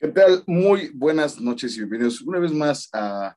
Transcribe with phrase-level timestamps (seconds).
[0.00, 0.42] ¿Qué tal?
[0.46, 3.36] Muy buenas noches y bienvenidos una vez más a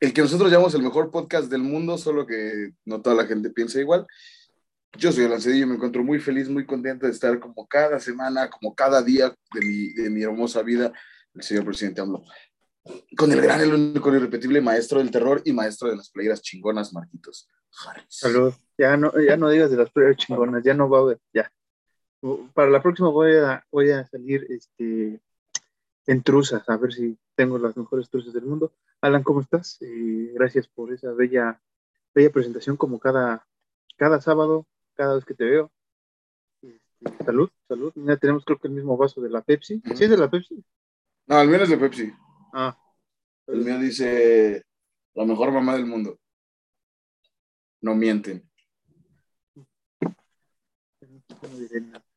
[0.00, 3.50] el que nosotros llamamos el mejor podcast del mundo, solo que no toda la gente
[3.50, 4.06] piensa igual.
[4.96, 8.48] Yo soy Alan Cedillo me encuentro muy feliz, muy contento de estar como cada semana,
[8.48, 10.92] como cada día de mi, de mi hermosa vida,
[11.34, 12.24] el señor presidente AMLO.
[13.16, 16.40] Con el gran, el único, el irrepetible maestro del terror y maestro de las playeras
[16.40, 17.48] chingonas, Marquitos
[17.84, 18.06] Harris.
[18.08, 18.54] Salud.
[18.78, 21.50] Ya no, ya no digas de las playeras chingonas, ya no va a haber, ya.
[22.54, 25.20] Para la próxima voy a, voy a salir este,
[26.06, 28.72] en truzas, a ver si tengo las mejores truzas del mundo.
[29.02, 29.76] Alan, ¿cómo estás?
[29.82, 31.60] Eh, gracias por esa bella,
[32.14, 33.46] bella presentación como cada,
[33.98, 35.70] cada sábado, cada vez que te veo.
[36.62, 37.92] Este, salud, salud.
[37.94, 39.82] Ya tenemos creo que el mismo vaso de la Pepsi.
[39.94, 40.64] ¿Sí es de la Pepsi?
[41.26, 42.10] No, el mío es de Pepsi.
[42.54, 42.74] Ah.
[43.46, 44.64] El mío dice
[45.12, 46.18] la mejor mamá del mundo.
[47.82, 48.48] No mienten.
[50.00, 52.13] No diré nada.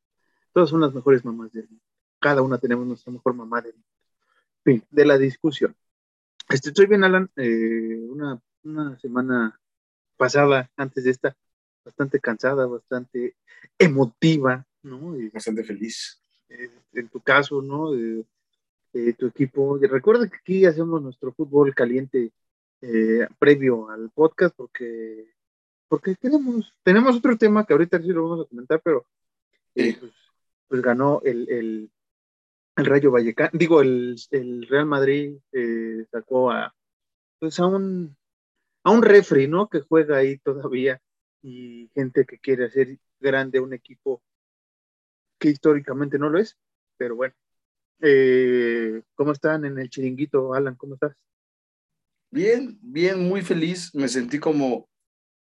[0.57, 1.83] Todas son las mejores mamás del mundo.
[2.19, 3.87] Cada una tenemos nuestra mejor mamá del mundo.
[4.63, 5.75] Fin, de la discusión.
[6.49, 7.29] Este, estoy bien, Alan.
[7.35, 9.61] Eh, una, una semana
[10.17, 11.37] pasada, antes de esta,
[11.85, 13.35] bastante cansada, bastante
[13.77, 15.15] emotiva, ¿no?
[15.15, 16.19] Y, Bastante feliz.
[16.49, 17.93] eh, en tu caso, ¿no?
[17.93, 18.25] Eh,
[18.93, 19.77] eh, tu equipo.
[19.77, 22.31] Y recuerda que aquí hacemos nuestro fútbol caliente
[22.81, 25.35] eh, previo al podcast porque
[25.87, 29.05] porque tenemos tenemos otro tema que ahorita sí lo vamos a comentar, pero
[29.75, 29.99] pues,
[30.67, 31.91] pues ganó el, el,
[32.75, 36.73] el Rayo Vallecano, digo, el, el Real Madrid eh, sacó a
[37.39, 38.15] pues a un
[38.83, 39.69] a un refri, ¿no?
[39.69, 41.01] Que juega ahí todavía
[41.41, 44.21] y gente que quiere hacer grande un equipo
[45.39, 46.57] que históricamente no lo es,
[46.97, 47.35] pero bueno.
[47.99, 50.75] Eh, ¿Cómo están en el chiringuito, Alan?
[50.75, 51.15] ¿Cómo estás?
[52.31, 53.93] Bien, bien, muy feliz.
[53.93, 54.87] Me sentí como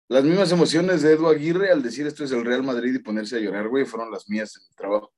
[0.08, 3.36] las mismas emociones de Edu Aguirre al decir esto es el Real Madrid y ponerse
[3.36, 5.12] a llorar, güey, fueron las mías en el trabajo.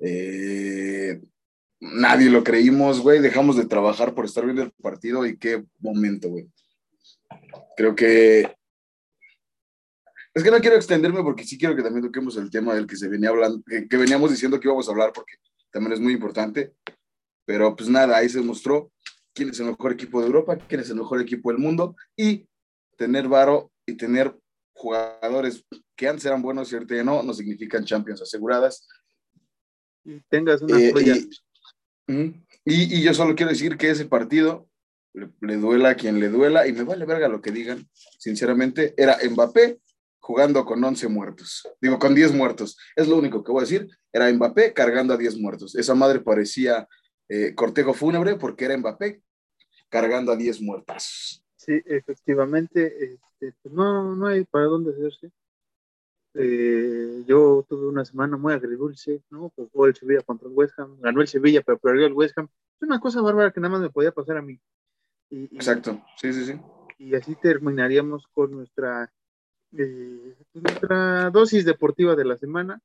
[0.00, 1.20] Eh,
[1.80, 6.28] nadie lo creímos, güey, dejamos de trabajar por estar viendo el partido y qué momento,
[6.28, 6.48] güey.
[7.76, 8.52] Creo que...
[10.34, 12.96] Es que no quiero extenderme porque sí quiero que también toquemos el tema del que
[12.96, 15.34] se venía hablando, que, que veníamos diciendo que íbamos a hablar porque
[15.70, 16.72] también es muy importante.
[17.44, 18.90] Pero pues nada, ahí se mostró
[19.32, 22.48] quién es el mejor equipo de Europa, quién es el mejor equipo del mundo y
[22.96, 24.36] tener varo y tener
[24.74, 25.64] jugadores
[25.96, 28.86] que antes eran buenos y ahorita ya no, no significan champions aseguradas.
[30.04, 30.92] Y tengas una Eh,
[32.06, 32.12] y,
[32.64, 34.68] y- y yo solo quiero decir que ese partido
[35.14, 37.88] le, le duela a quien le duela y me vale verga lo que digan.
[38.18, 39.80] Sinceramente, era Mbappé
[40.18, 41.68] jugando con 11 muertos.
[41.80, 42.76] Digo, con 10 muertos.
[42.96, 43.88] Es lo único que voy a decir.
[44.12, 45.74] Era Mbappé cargando a 10 muertos.
[45.76, 46.88] Esa madre parecía
[47.28, 49.22] eh, cortejo fúnebre porque era Mbappé
[49.88, 51.43] cargando a 10 muertas.
[51.64, 55.30] Sí, efectivamente, este, pues no, no hay para dónde hacerse.
[56.34, 59.50] Eh, yo tuve una semana muy agridulce, ¿no?
[59.54, 62.36] Pues jugó el Sevilla contra el West Ham, ganó el Sevilla, pero perdió el West
[62.36, 62.48] Ham.
[62.80, 64.60] Es una cosa bárbara que nada más me podía pasar a mí.
[65.30, 66.02] Y, y- Exacto.
[66.16, 66.60] Sí, sí, sí.
[66.98, 69.10] y así terminaríamos con nuestra,
[69.72, 72.80] eh, nuestra dosis deportiva de la semana.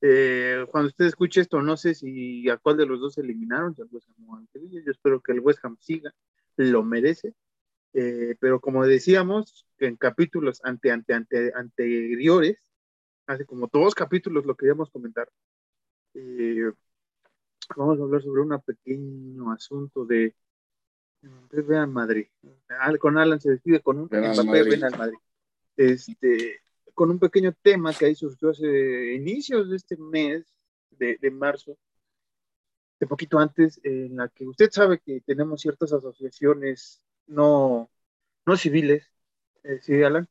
[0.00, 3.82] Eh, cuando usted escuche esto, no sé si a cuál de los dos eliminaron, si
[3.82, 4.80] al West Ham o al Sevilla.
[4.84, 6.14] Yo espero que el West Ham siga,
[6.56, 7.34] lo merece.
[7.94, 12.58] Eh, pero como decíamos, que en capítulos ante, ante, ante, anteriores,
[13.26, 15.30] hace como dos capítulos lo queríamos comentar,
[16.14, 16.72] eh,
[17.76, 20.34] vamos a hablar sobre un pequeño asunto de,
[21.50, 22.26] Real Madrid.
[22.68, 24.82] Al- Con Alan se despide con un Madrid.
[24.98, 25.18] Madrid.
[25.76, 26.60] Este,
[26.94, 30.44] con un pequeño tema que ahí surgió hace inicios de este mes
[30.90, 31.78] de, de marzo,
[33.00, 37.90] de poquito antes, en la que usted sabe que tenemos ciertas asociaciones no,
[38.46, 39.10] no civiles,
[39.62, 40.28] eh, ¿sí, Alan?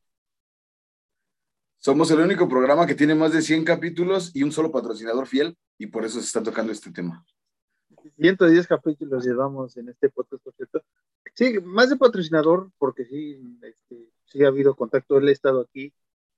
[1.78, 5.58] Somos el único programa que tiene más de 100 capítulos y un solo patrocinador fiel
[5.78, 7.26] y por eso se está tocando este tema.
[8.18, 10.82] 110 capítulos llevamos en este podcast, por cierto.
[11.34, 15.18] Sí, más de patrocinador, porque sí, este, sí ha habido contacto.
[15.18, 15.94] Él ha estado aquí,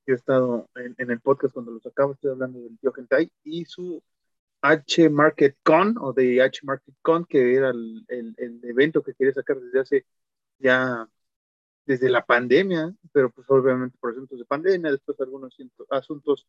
[0.08, 3.32] yo he estado en, en el podcast cuando lo sacaba, estoy hablando del tío Gentai
[3.44, 4.02] y su
[4.62, 9.14] H Market Con o de H Market Con, que era el, el, el evento que
[9.14, 10.06] quería sacar desde hace
[10.60, 11.08] ya,
[11.86, 15.56] desde la pandemia, pero pues obviamente por asuntos de pandemia, después algunos
[15.90, 16.48] asuntos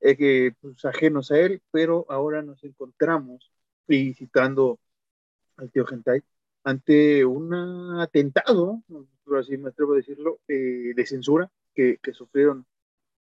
[0.00, 3.52] eh, pues, ajenos a él, pero ahora nos encontramos
[3.88, 4.80] y citando
[5.56, 6.22] al tío Gentai,
[6.64, 7.54] ante un
[8.00, 8.82] atentado,
[9.24, 12.66] por así me atrevo a decirlo, eh, de censura que, que sufrieron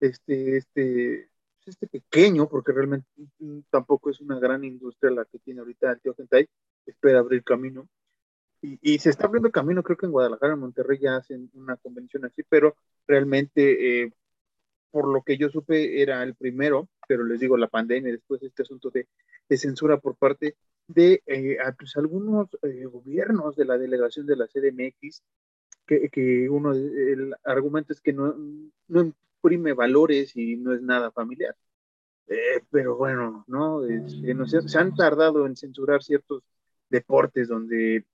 [0.00, 1.30] este, este,
[1.66, 3.06] este pequeño, porque realmente
[3.38, 6.48] mm, tampoco es una gran industria la que tiene ahorita el tío Gentai,
[6.86, 7.88] espera abrir camino.
[8.60, 11.76] Y, y se está abriendo camino, creo que en Guadalajara, en Monterrey ya hacen una
[11.76, 12.76] convención así, pero
[13.06, 14.12] realmente, eh,
[14.90, 18.62] por lo que yo supe, era el primero, pero les digo, la pandemia, después este
[18.62, 19.08] asunto de,
[19.48, 20.56] de censura por parte
[20.88, 25.22] de eh, pues, algunos eh, gobiernos de la delegación de la CDMX,
[25.86, 28.34] que, que uno, el argumento es que no,
[28.88, 31.56] no imprime valores y no es nada familiar.
[32.26, 33.80] Eh, pero bueno, ¿no?
[33.80, 36.42] no se, se, han tardado en censurar ciertos
[36.90, 38.04] deportes donde,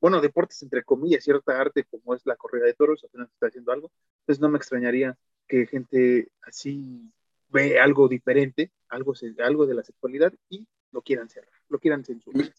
[0.00, 3.72] bueno, deportes entre comillas, cierta arte como es la corrida de toros, apenas está haciendo
[3.72, 5.16] algo, entonces no me extrañaría
[5.46, 7.10] que gente así
[7.48, 12.52] ve algo diferente, algo, algo de la sexualidad y lo quieran cerrar, lo quieran censurar.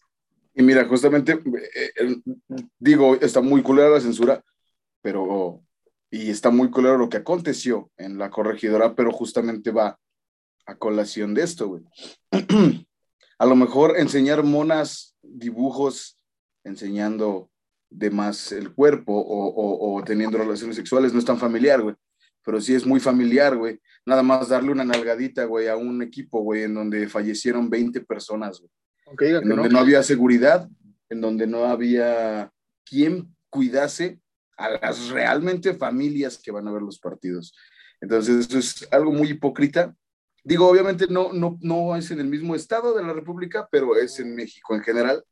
[0.54, 2.16] Y mira, justamente, eh,
[2.78, 4.44] digo, está muy culera la censura,
[5.00, 5.62] pero,
[6.10, 9.98] y está muy culero lo que aconteció en la corregidora, pero justamente va
[10.66, 11.84] a colación de esto, güey.
[13.40, 16.18] a lo mejor enseñar monas dibujos
[16.62, 17.50] enseñando
[17.88, 21.96] de más el cuerpo o, o, o teniendo relaciones sexuales no es tan familiar, güey
[22.44, 23.80] pero sí es muy familiar, güey.
[24.06, 28.60] Nada más darle una nalgadita, güey, a un equipo, güey, en donde fallecieron 20 personas,
[28.60, 28.70] güey.
[29.34, 29.78] en donde no.
[29.78, 30.68] había seguridad,
[31.08, 32.50] en donde no había
[32.84, 34.20] quien cuidase
[34.56, 37.54] a las realmente familias que van a ver los partidos.
[38.00, 39.94] Entonces, eso es algo muy hipócrita.
[40.44, 44.18] Digo, obviamente no, no, no es en el mismo estado de la República, pero es
[44.20, 45.24] en México en general.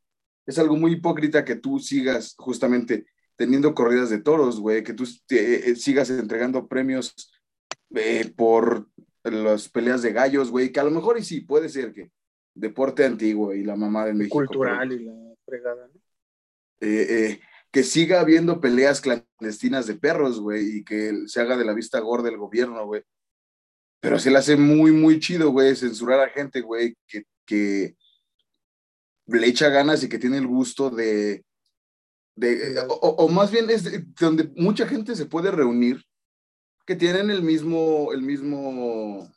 [0.45, 5.05] Es algo muy hipócrita que tú sigas justamente teniendo corridas de toros, güey, que tú
[5.29, 7.31] eh, sigas entregando premios
[7.95, 8.87] eh, por
[9.23, 12.11] las peleas de gallos, güey, que a lo mejor y sí, puede ser que
[12.53, 14.37] deporte antiguo y la mamá de México.
[14.37, 15.13] Cultural y la
[15.45, 15.99] fregada, ¿no?
[16.81, 17.39] Eh,
[17.71, 21.99] que siga habiendo peleas clandestinas de perros, güey, y que se haga de la vista
[21.99, 23.03] gorda el gobierno, güey.
[24.01, 27.95] Pero se le hace muy, muy chido, güey, censurar a gente, güey, que, que
[29.27, 31.43] le echa ganas y que tiene el gusto de,
[32.87, 33.83] o, más bien es
[34.19, 36.03] donde mucha gente se puede reunir,
[36.85, 39.29] que tienen el mismo, el mismo,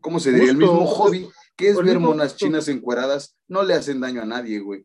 [0.00, 0.50] ¿cómo se diría?
[0.50, 4.58] el mismo hobby, que es ver monas chinas encueradas, no le hacen daño a nadie,
[4.60, 4.84] güey.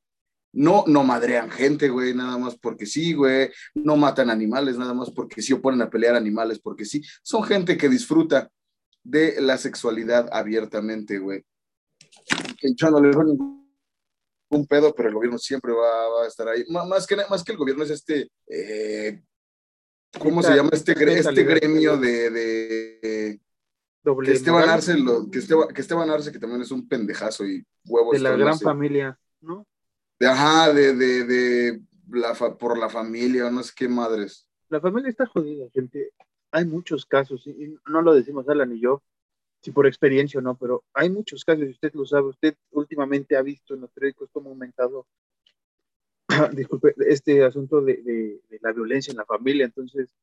[0.54, 3.52] No, no madrean gente, güey, nada más porque sí, güey.
[3.76, 7.04] No matan animales, nada más porque sí, o ponen a pelear animales porque sí.
[7.22, 8.50] Son gente que disfruta
[9.08, 11.44] de la sexualidad abiertamente, güey.
[12.60, 13.18] Que no le
[14.50, 16.64] un pedo, pero el gobierno siempre va, a estar ahí.
[16.70, 19.22] más, que, más que el gobierno es este, eh,
[20.20, 20.70] ¿cómo se llama?
[20.72, 22.30] Este, este gremio de...
[22.30, 23.42] de
[24.24, 24.96] que Esteban, Arce,
[25.32, 28.14] que, Esteban, que Esteban Arce, que también es un pendejazo y huevos.
[28.14, 29.68] De la gran familia, ¿no?
[30.18, 34.50] De, ajá, de, de, de la por la familia, no sé qué madres.
[34.70, 36.14] La familia está jodida, gente.
[36.52, 39.04] Hay muchos casos, y no lo decimos Alan y yo,
[39.62, 43.36] si por experiencia o no, pero hay muchos casos, y usted lo sabe, usted últimamente
[43.36, 45.08] ha visto en los periódicos cómo ha aumentado,
[46.54, 50.14] disculpe, este asunto de, la violencia en la familia, entonces,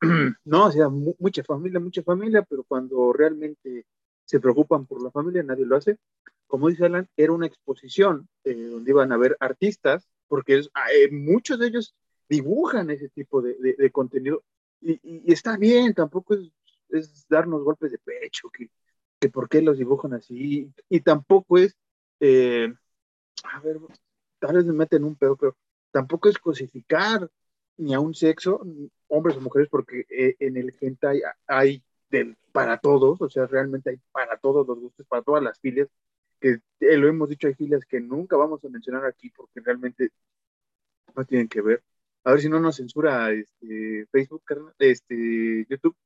[0.44, 3.86] no, o sea, mucha familia, mucha familia, pero cuando realmente
[4.24, 5.98] se preocupan por la familia, nadie lo hace.
[6.46, 11.10] Como dice Alan, era una exposición eh, donde iban a ver artistas, porque ah, eh,
[11.10, 11.94] muchos de ellos
[12.28, 14.42] dibujan ese tipo de, de contenido,
[14.84, 16.34] y, y, está bien, tampoco
[16.90, 18.70] es darnos golpes de pecho, que,
[19.18, 21.76] que por qué los dibujan así, y tampoco es,
[22.20, 22.72] eh,
[23.44, 23.78] a ver,
[24.38, 25.56] tal vez me meten un pedo, pero
[25.90, 27.30] tampoco es cosificar
[27.76, 28.62] ni a un sexo,
[29.08, 31.84] hombres o mujeres, porque eh, en el gente hay, hay
[32.52, 35.88] para todos, o sea, realmente hay para todos los gustos, para todas las filias,
[36.40, 40.10] que eh, lo hemos dicho, hay filias que nunca vamos a mencionar aquí porque realmente
[41.16, 41.82] no tienen que ver.
[42.24, 44.42] A ver si no nos censura este, Facebook,
[44.78, 45.96] este, YouTube,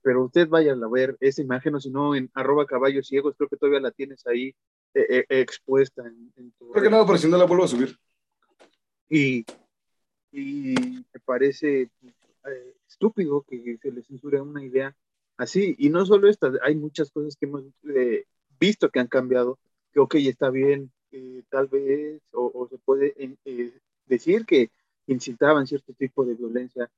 [0.00, 3.48] pero usted vaya a ver esa imagen o si no en arroba caballos ciegos, creo
[3.48, 4.54] que todavía la tienes ahí
[4.94, 6.70] eh, eh, expuesta en, tu...
[6.70, 7.98] Creo que nada, pero si no la vuelvo a subir.
[9.10, 9.44] Y,
[10.32, 10.74] y
[11.12, 14.96] me parece eh, estúpido que se le censure una idea
[15.36, 15.74] así.
[15.76, 17.64] Y no solo esta, hay muchas cosas que hemos
[18.58, 19.58] visto que han cambiado,
[19.92, 20.90] que ok, está bien,
[21.50, 23.14] tal vez, o, se puede
[24.06, 24.70] decir que
[25.06, 26.90] incitaban cierto tipo de violencia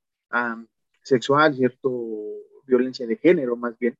[1.02, 1.90] sexual, cierto
[2.66, 3.96] violencia de género más bien,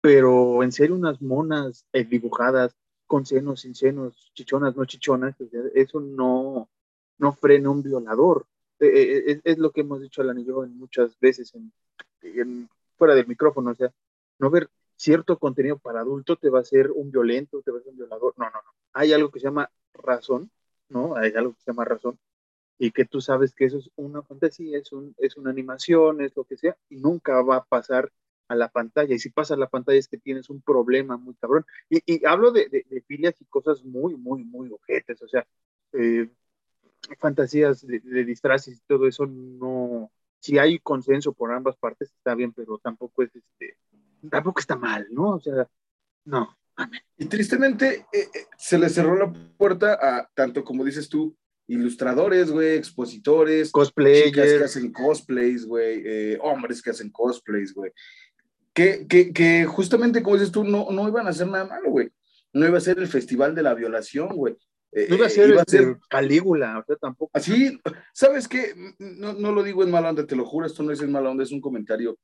[0.00, 2.74] pero en ser unas monas eh, dibujadas
[3.06, 5.34] con senos, sin senos, chichonas, no chichonas,
[5.74, 6.68] eso no,
[7.18, 8.46] no frena un violador.
[8.80, 13.14] Eh, eh, es, lo que hemos dicho Alan y yo en muchas veces en, fuera
[13.14, 13.90] del micrófono, o sea,
[14.38, 17.82] no ver cierto contenido para adulto te va a ser un violento, te va a
[17.82, 18.34] ser un violador.
[18.36, 18.70] No, no, no.
[18.92, 20.50] Hay algo que se llama razón,
[20.88, 21.16] ¿no?
[21.16, 22.18] Hay algo que se llama razón
[22.78, 26.36] y que tú sabes que eso es una fantasía, es, un, es una animación, es
[26.36, 28.12] lo que sea, y nunca va a pasar
[28.48, 29.14] a la pantalla.
[29.14, 31.66] Y si pasa a la pantalla es que tienes un problema muy cabrón.
[31.90, 35.46] Y, y hablo de, de, filias y cosas muy, muy, muy ojetes, o sea,
[35.92, 36.28] eh,
[37.18, 40.10] fantasías de, de, disfraces y todo eso no.
[40.40, 43.76] Si hay consenso por ambas partes está bien, pero tampoco es este,
[44.30, 45.30] tampoco está mal, ¿no?
[45.30, 45.68] O sea,
[46.24, 46.56] no,
[47.16, 51.36] Y tristemente eh, eh, se le cerró la puerta a tanto como dices tú,
[51.68, 57.92] ilustradores, güey, expositores, cosplayers chicas que hacen cosplays, güey, eh, hombres que hacen cosplays, güey.
[58.72, 62.10] Que, que, que, justamente, como dices tú, no, no iban a hacer nada malo, güey.
[62.52, 64.56] No iba a ser el festival de la violación, güey.
[64.92, 65.82] no iba a ser, iba a ser...
[65.82, 67.30] Este, Calígula, o sea, tampoco.
[67.34, 67.78] Así,
[68.14, 68.74] ¿sabes qué?
[68.98, 71.30] No, no, lo digo en mala onda, te lo juro, esto no es en mala
[71.30, 72.18] onda, es un comentario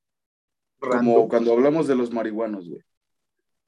[0.79, 2.83] como cuando hablamos de los marihuanos, güey.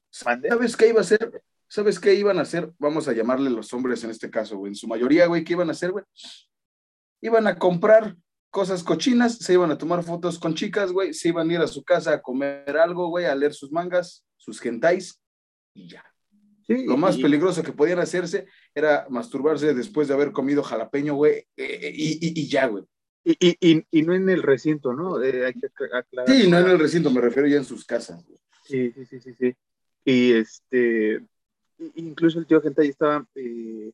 [0.09, 1.41] ¿Sabes qué iba a hacer?
[1.69, 2.71] ¿Sabes qué iban a hacer?
[2.79, 4.71] Vamos a llamarle los hombres en este caso, güey.
[4.71, 6.05] En su mayoría, güey, ¿qué iban a hacer, güey?
[7.21, 8.15] Iban a comprar
[8.49, 11.67] cosas cochinas, se iban a tomar fotos con chicas, güey, se iban a ir a
[11.67, 15.21] su casa a comer algo, güey, a leer sus mangas, sus gentais
[15.73, 16.03] y ya.
[16.67, 18.45] Lo más peligroso que podían hacerse
[18.75, 22.83] era masturbarse después de haber comido jalapeño, güey, eh, y, y, ya, güey.
[23.23, 25.21] Y, y, y, no en el recinto, ¿no?
[25.21, 26.27] Eh, hay que aclarar.
[26.27, 28.25] Sí, no en el recinto, me refiero ya en sus casas.
[28.63, 29.55] Sí, sí, sí, sí, sí.
[30.03, 31.21] Y este,
[31.95, 33.91] incluso el tío gente ahí estaba eh,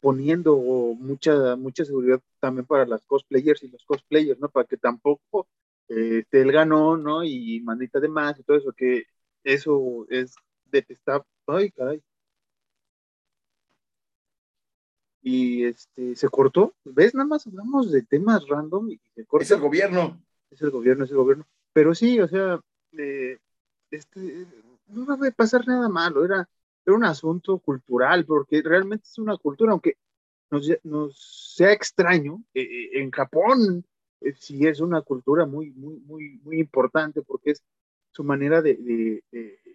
[0.00, 4.48] poniendo mucha, mucha seguridad también para las cosplayers y los cosplayers, ¿no?
[4.48, 5.48] Para que tampoco
[5.88, 7.24] eh, esté el ganón, ¿no?
[7.24, 9.04] Y manita de más y todo eso, que
[9.44, 10.34] eso es
[10.66, 11.26] detestable.
[11.46, 12.02] Ay, caray.
[15.22, 16.74] y este se cortó.
[16.84, 17.14] ¿Ves?
[17.14, 19.44] Nada más hablamos de temas random y se corta.
[19.44, 20.20] Es el gobierno.
[20.50, 21.46] Es el gobierno, es el gobierno.
[21.72, 22.60] Pero sí, o sea,
[22.98, 23.38] eh,
[23.90, 24.46] este,
[24.88, 26.48] no va a pasar nada malo, era,
[26.84, 29.96] era un asunto cultural, porque realmente es una cultura, aunque
[30.50, 33.84] nos, nos sea extraño, eh, eh, en Japón
[34.36, 37.64] sí es una cultura muy, muy, muy, muy importante, porque es
[38.12, 39.22] su manera de,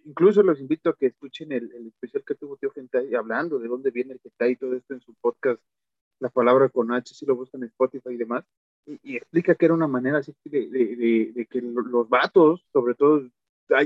[0.04, 3.90] incluso los invito a que escuchen el, especial que tuvo Tío Gentai hablando de dónde
[3.90, 5.60] viene el Gentai y todo esto en su podcast,
[6.20, 8.44] La Palabra con H, si lo buscan en Spotify y demás,
[8.86, 13.28] y, explica que era una manera así de, de que los vatos, sobre todo,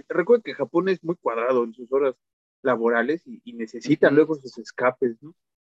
[0.09, 2.15] recuerden que Japón es muy cuadrado en sus horas
[2.63, 5.35] laborales y, necesitan luego sus escapes, ¿no?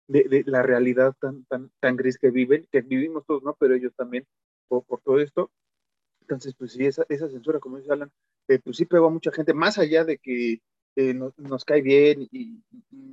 [0.07, 3.55] De, la realidad tan, tan, tan gris que viven, que vivimos todos, ¿no?
[3.59, 4.27] Pero ellos también
[4.67, 5.51] por, por todo esto.
[6.21, 8.11] Entonces, pues sí, esa, esa censura, como dice Alan,
[8.47, 10.61] eh, pues sí pegó a mucha gente, más allá de que
[10.95, 12.61] eh, nos, nos, cae bien y,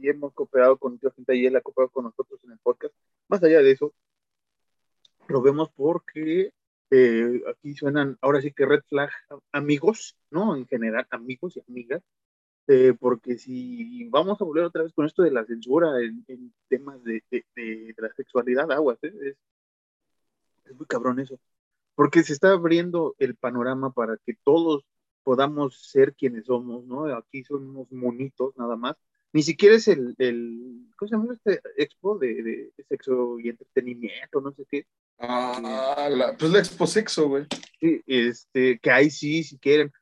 [0.03, 2.95] hemos cooperado con mucha gente y él ha cooperado con nosotros en el podcast,
[3.29, 3.95] más allá de eso,
[5.29, 6.53] lo vemos porque
[6.91, 9.11] eh, aquí suenan, ahora sí que red flag
[9.53, 10.57] amigos, ¿no?
[10.57, 12.03] En general, amigos y amigas,
[12.99, 17.23] porque si vamos a volver otra vez con esto de la censura en, temas de,
[17.31, 19.14] de, la sexualidad, aguas, es,
[20.64, 21.38] es muy cabrón eso,
[21.95, 24.85] porque se está abriendo el panorama para que todos
[25.23, 27.05] podamos ser quienes somos, ¿no?
[27.14, 28.97] Aquí somos monitos nada más.
[29.33, 34.40] Ni siquiera es el, el ¿cómo se llama este expo de, de, sexo y entretenimiento,
[34.40, 34.87] no sé qué?
[35.19, 37.47] Ah, la, pues la expo sexo, güey.
[37.79, 39.93] Sí, este, que ahí sí, si quieren,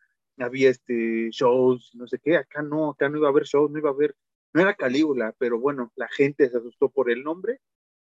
[0.40, 3.78] había este shows, no sé qué, acá no, acá no iba a haber shows, no
[3.78, 4.16] iba a haber,
[4.52, 7.60] no era Calígula, pero bueno, la gente se asustó por el nombre.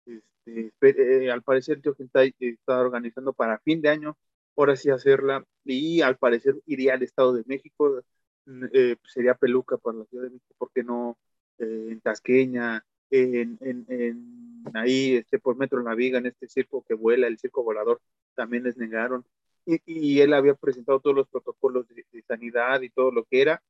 [0.06, 4.18] Este, eh, al parecer tío Gentai está organizando para fin de año
[4.56, 8.02] ahora sí hacerla, y al parecer iría al Estado de México,
[8.46, 11.18] mm, eh, sería peluca para la Ciudad de México, porque no
[11.60, 16.94] eh, en Tasqueña, en, en, ahí este, por Metro La Viga, en este circo que
[16.94, 18.02] vuela, el circo volador,
[18.36, 19.26] también les negaron,
[19.66, 23.64] y, y él había presentado todos los protocolos de, sanidad y todo lo que era,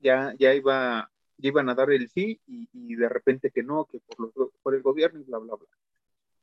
[0.00, 3.86] ya, ya iba ya iban a dar el sí y, y de repente que no,
[3.86, 5.68] que por, los, por el gobierno y bla, bla, bla.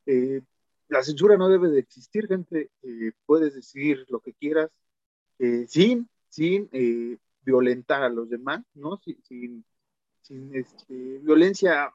[0.05, 0.41] Eh,
[0.89, 2.71] la censura no debe de existir, gente.
[2.81, 4.69] Eh, puedes decir lo que quieras
[5.37, 8.97] eh, sin, sin eh, violentar a los demás, ¿no?
[8.97, 9.63] Sin,
[10.21, 11.93] sin, este, violencia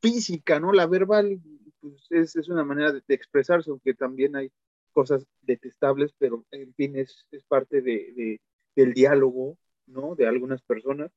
[0.00, 0.72] física, ¿no?
[0.72, 1.40] La verbal
[1.80, 4.50] pues, es, es, una manera de, expresarse, aunque también hay
[4.98, 8.40] cosas detestables, pero en fin, es, es parte de, de,
[8.74, 10.16] del diálogo, ¿no?
[10.16, 11.12] De algunas personas,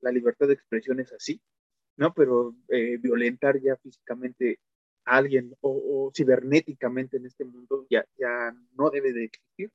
[0.00, 1.40] la libertad de expresión es así,
[1.96, 2.14] ¿no?
[2.14, 2.54] Pero
[3.00, 4.60] violentar ya físicamente
[5.06, 9.70] alguien o, cibernéticamente en este mundo ya, ya no debe de existir.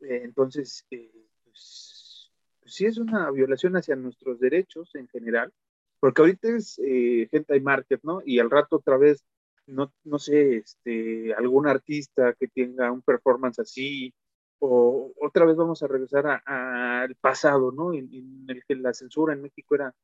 [0.00, 1.10] Eh, entonces, eh,
[1.44, 5.52] pues, pues, sí es una violación hacia nuestros derechos en general,
[6.00, 8.22] porque ahorita es eh, gente hay market, ¿no?
[8.24, 9.24] Y al rato otra vez,
[9.70, 14.12] no, no sé, este, algún artista que tenga un performance así,
[14.58, 17.94] o otra vez vamos a regresar al pasado, ¿no?
[17.94, 19.94] En, en, el que la censura en México era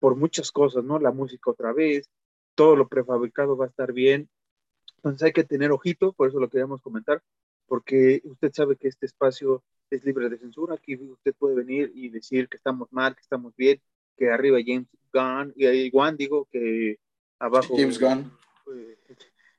[0.00, 0.98] por muchas cosas, ¿no?
[0.98, 2.08] La música otra vez,
[2.54, 4.28] todo lo prefabricado va a estar bien.
[4.96, 7.22] Entonces hay que tener ojito, por eso lo queríamos comentar,
[7.66, 10.74] porque usted sabe que este espacio es libre de censura.
[10.74, 13.80] Aquí usted puede venir y decir que estamos mal, que estamos bien,
[14.16, 16.98] que arriba James Gunn, y Juan digo que
[17.38, 18.30] abajo James Gunn.
[18.74, 18.98] Eh,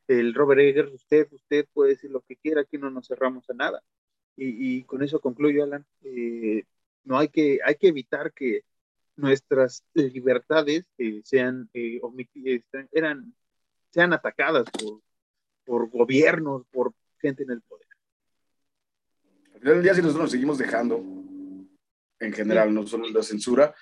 [0.08, 3.54] el Robert Eggers, usted, usted puede decir lo que quiera, aquí no nos cerramos a
[3.54, 3.84] nada.
[4.36, 5.86] Y, con eso concluyo, Alan.
[6.04, 6.64] Eh,
[7.04, 8.64] no hay que, hay que evitar que
[9.16, 10.86] nuestras libertades
[11.24, 11.70] sean,
[12.92, 13.36] eran,
[13.92, 15.02] sean atacadas por,
[15.66, 17.88] por gobiernos, por gente en el poder.
[19.54, 21.04] Al final del día, si nosotros nos seguimos dejando,
[22.20, 23.74] en general, no solo la censura,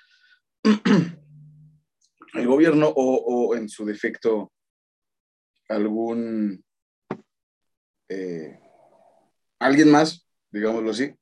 [2.34, 4.52] el gobierno o, en su defecto
[5.70, 6.64] algún
[8.08, 8.58] eh,
[9.58, 11.14] alguien más, digámoslo así,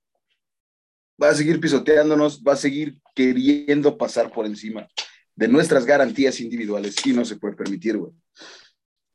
[1.23, 4.89] va a seguir pisoteándonos, va a seguir queriendo pasar por encima
[5.35, 8.13] de nuestras garantías individuales y no se puede permitir, güey.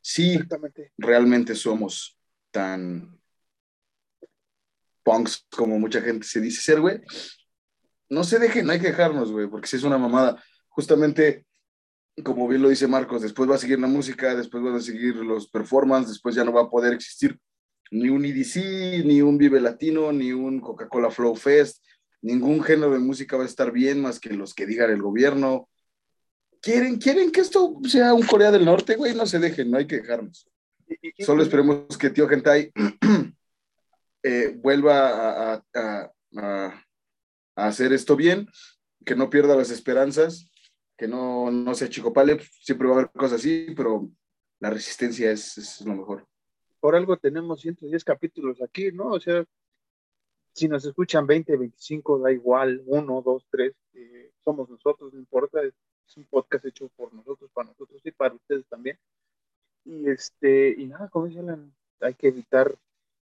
[0.01, 0.39] Sí,
[0.97, 2.17] realmente somos
[2.51, 3.19] tan
[5.03, 7.01] punks como mucha gente se dice ser, güey.
[8.09, 10.41] No se dejen, no hay que dejarnos, güey, porque si es una mamada.
[10.67, 11.45] Justamente,
[12.21, 15.15] como bien lo dice Marcos, después va a seguir la música, después van a seguir
[15.15, 17.39] los performances, después ya no va a poder existir
[17.89, 21.83] ni un EDC, ni un Vive Latino, ni un Coca-Cola Flow Fest,
[22.21, 25.69] ningún género de música va a estar bien más que los que digan el gobierno,
[26.61, 29.85] quieren, quieren que esto sea un Corea del Norte, güey, no se dejen, no hay
[29.85, 30.47] que dejarnos.
[31.19, 32.71] Solo esperemos que tío Gentai
[34.23, 36.83] eh, vuelva a,
[37.55, 38.47] hacer esto bien,
[39.05, 40.49] que no pierda las esperanzas,
[41.03, 44.09] que no, no sea chicopale, siempre va a haber cosas así, pero
[44.61, 46.25] la resistencia es, es lo mejor.
[46.79, 49.07] Por algo tenemos 110 capítulos aquí, ¿no?
[49.07, 49.43] O sea,
[50.53, 55.61] si nos escuchan 20, 25, da igual, uno, dos, tres, eh, somos nosotros, no importa,
[55.61, 55.73] es
[56.15, 58.97] un podcast hecho por nosotros, para nosotros y para ustedes también.
[59.83, 62.73] Y, este, y nada, como dicen, hay que evitar,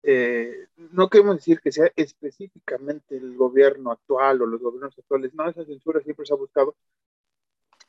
[0.03, 5.49] eh, no queremos decir que sea específicamente el gobierno actual o los gobiernos actuales, no,
[5.49, 6.75] esa censura siempre se ha buscado,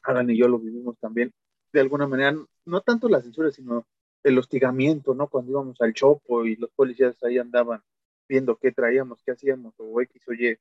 [0.02, 1.32] Alan y yo lo vivimos también,
[1.72, 3.86] de alguna manera, no tanto la censura, sino
[4.22, 5.28] el hostigamiento, ¿no?
[5.28, 7.82] Cuando íbamos al Chopo y los policías ahí andaban
[8.28, 10.56] viendo qué traíamos, qué hacíamos, o X o Y.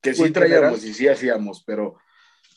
[0.00, 1.96] Que sí traíamos y sí hacíamos, pero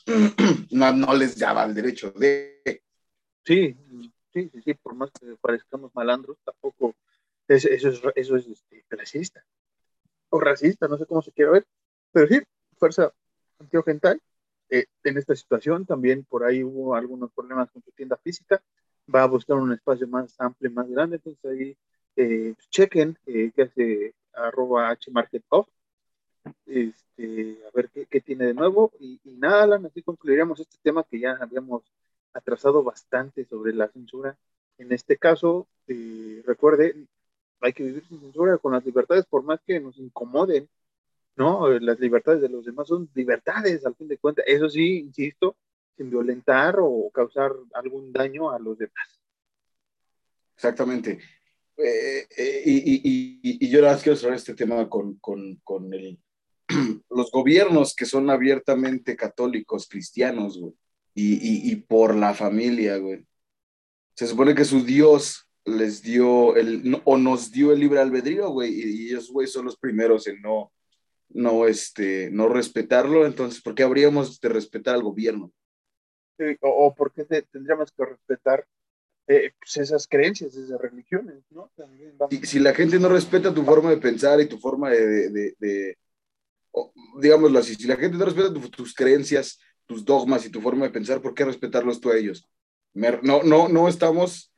[0.72, 2.62] no, no les daba el derecho de.
[3.43, 3.76] Sí,
[4.34, 6.95] sí, sí, sí, por más que parezcamos malandros, tampoco
[7.47, 7.84] eso es,
[8.15, 9.45] eso es este, racista
[10.30, 11.67] o racista, no sé cómo se quiere ver,
[12.12, 12.41] pero sí,
[12.78, 13.13] fuerza
[13.60, 14.21] antiogental.
[14.69, 18.62] Eh, en esta situación también por ahí hubo algunos problemas con su tienda física,
[19.13, 21.77] va a buscar un espacio más amplio, más grande, entonces ahí
[22.15, 25.67] eh, chequen eh, que hace arroba hmarketoff
[26.65, 28.91] este, a ver qué, tiene de nuevo.
[28.99, 31.84] Y, nada, Alan, así concluiríamos este tema que ya habíamos
[32.34, 34.38] atrasado bastante sobre la censura.
[34.77, 37.08] En este caso, eh, recuerde,
[37.62, 40.69] hay que vivir sin censura con las libertades, por más que nos incomoden,
[41.38, 41.69] ¿no?
[41.80, 44.45] Las libertades de los demás son libertades, al fin de cuentas.
[44.47, 45.56] Eso sí, insisto,
[45.95, 49.21] sin violentar o causar algún daño a los demás.
[50.56, 51.19] Exactamente.
[51.78, 56.19] Eh, eh, y, y, yo más quiero cerrar este tema con, con, con el,
[57.10, 60.73] los gobiernos que son abiertamente católicos, cristianos, güey,
[61.13, 63.26] y, por la familia, güey.
[64.15, 68.73] Se supone que su Dios les dio el, o nos dio el libre albedrío, güey,
[68.73, 70.71] y, ellos, güey, son los primeros en no,
[71.29, 75.51] no, este, no respetarlo, entonces, ¿por qué habríamos de respetar al gobierno?
[76.61, 78.67] o, por qué tendríamos que respetar
[79.27, 81.71] eh, pues, esas creencias, esas religiones, ¿no?
[82.43, 85.97] si, la gente no respeta tu forma de pensar y tu forma de,
[87.19, 90.91] digámoslo así, si la gente no respeta tus creencias, tus dogmas y tu forma de
[90.91, 92.47] pensar, ¿por qué respetarlos tú a ellos?
[92.93, 94.51] no, no, no estamos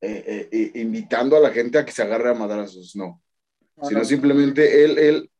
[0.00, 3.22] eh, eh, eh, invitando a la gente a que se agarre a madrazos, no.
[3.82, 5.30] sino simplemente él, él,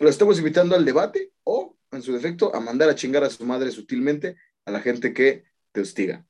[0.00, 3.44] lo estamos invitando al debate o, en su defecto, a mandar a chingar a su
[3.44, 6.24] madre sutilmente a la gente que te hostiga.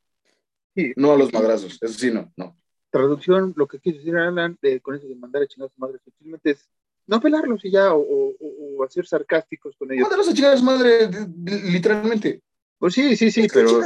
[0.96, 2.56] No a los madrazos, eso sí, no, no.
[2.90, 5.98] Traducción, lo que quiere decir Alan con eso de mandar a chingar a su madre
[6.04, 6.68] sutilmente es
[7.06, 10.02] no pelarlos y ya, o, o, o hacer sarcásticos con ellos.
[10.02, 11.10] Mándalos a chingar a su madre,
[11.44, 12.42] literalmente.
[12.78, 13.80] Pues sí, sí, sí, pero.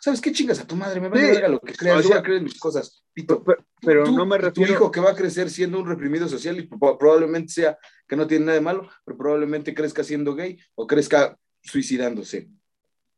[0.00, 1.00] ¿Sabes qué chingas a tu madre?
[1.00, 3.04] Me va a a lo que creas, yo voy a creer en mis cosas.
[3.12, 3.44] Pito.
[3.80, 4.52] Pero, no me refiero.
[4.52, 8.26] Tu hijo que va a crecer siendo un reprimido social y probablemente sea que no
[8.26, 12.48] tiene nada de malo, pero probablemente crezca siendo gay o crezca suicidándose.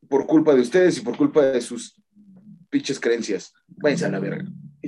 [0.08, 1.94] Por culpa de ustedes y por culpa de sus
[2.68, 3.52] pinches creencias.
[3.68, 4.44] Váyanse a la verga.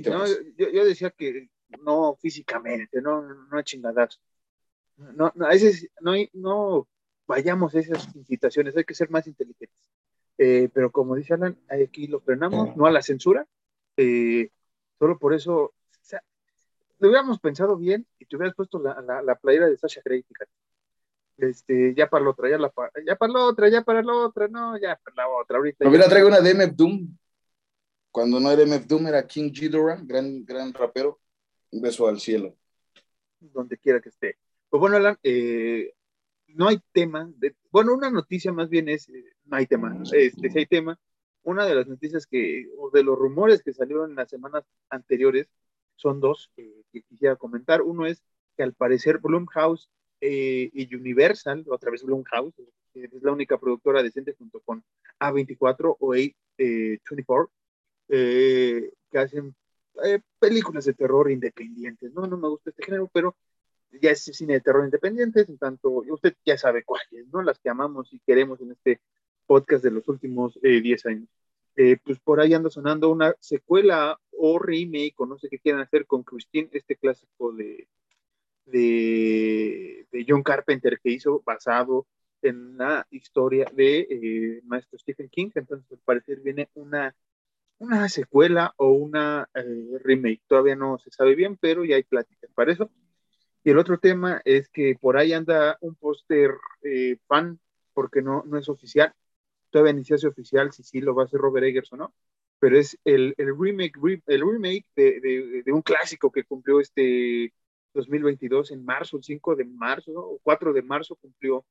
[0.06, 1.50] No, yo, yo, decía que
[1.84, 4.18] no físicamente, no, no a chingadas
[4.96, 6.88] no, no, a veces no, no
[7.26, 9.90] vayamos a esas incitaciones, hay que ser más inteligentes.
[10.38, 13.46] Eh, pero como dice Alan, aquí lo frenamos, no a la censura.
[13.96, 14.50] Eh,
[14.98, 16.22] solo por eso, o sea,
[16.98, 20.24] lo hubiéramos pensado bien y te hubieras puesto la, la, playera de Sasha Grey,
[21.36, 22.72] Este, ya para la otra, ya, la,
[23.06, 25.58] ya para la otra, ya para la otra, no, ya para la otra.
[25.58, 27.16] Ahorita Hubiera traigo una de MF Doom.
[28.10, 31.18] Cuando no era MF Doom, era King Ghidorah, gran, gran rapero.
[31.70, 32.54] Un beso al cielo.
[33.40, 34.36] Donde quiera que esté.
[34.68, 35.94] Pues bueno, Alan, eh,
[36.54, 40.50] no hay tema, de, bueno, una noticia más bien es, eh, no hay tema, este,
[40.50, 40.98] si hay tema,
[41.42, 45.48] una de las noticias que, o de los rumores que salieron en las semanas anteriores,
[45.96, 47.82] son dos que quisiera comentar.
[47.82, 48.22] Uno es
[48.56, 49.88] que al parecer Blumhouse
[50.20, 52.54] eh, y Universal, otra vez Blumhouse,
[52.94, 54.84] es la única productora decente junto con
[55.18, 57.50] A24 o A24,
[58.08, 59.54] eh, que hacen
[60.38, 62.12] películas de terror independientes.
[62.12, 63.36] No, no me gusta este género, pero
[64.00, 67.42] ya es cine de terror independiente, en tanto, usted ya sabe cuáles, ¿no?
[67.42, 69.00] Las que amamos y queremos en este
[69.46, 71.28] podcast de los últimos 10 eh, años.
[71.76, 75.82] Eh, pues por ahí anda sonando una secuela o remake, o no sé qué quieran
[75.82, 77.88] hacer con Christine, este clásico de,
[78.66, 82.06] de, John Carpenter que hizo basado
[82.42, 85.50] en la historia de eh, maestro Stephen King.
[85.54, 87.14] Entonces, al parecer viene una,
[87.78, 89.48] una secuela o una
[90.04, 90.42] remake.
[90.46, 92.90] Todavía no se sabe bien, pero ya hay pláticas para eso.
[93.64, 97.60] Y el otro tema es que por ahí anda un póster eh, fan,
[97.94, 99.14] porque no, no es oficial.
[99.70, 102.14] Todavía ni se hace oficial si sí lo va a hacer Robert Eggers o no.
[102.58, 103.94] Pero es el, el remake,
[104.26, 107.52] el remake de, de, un clásico que cumplió este
[107.94, 111.64] 2022 en marzo, el 5 de marzo, o 4 de marzo cumplió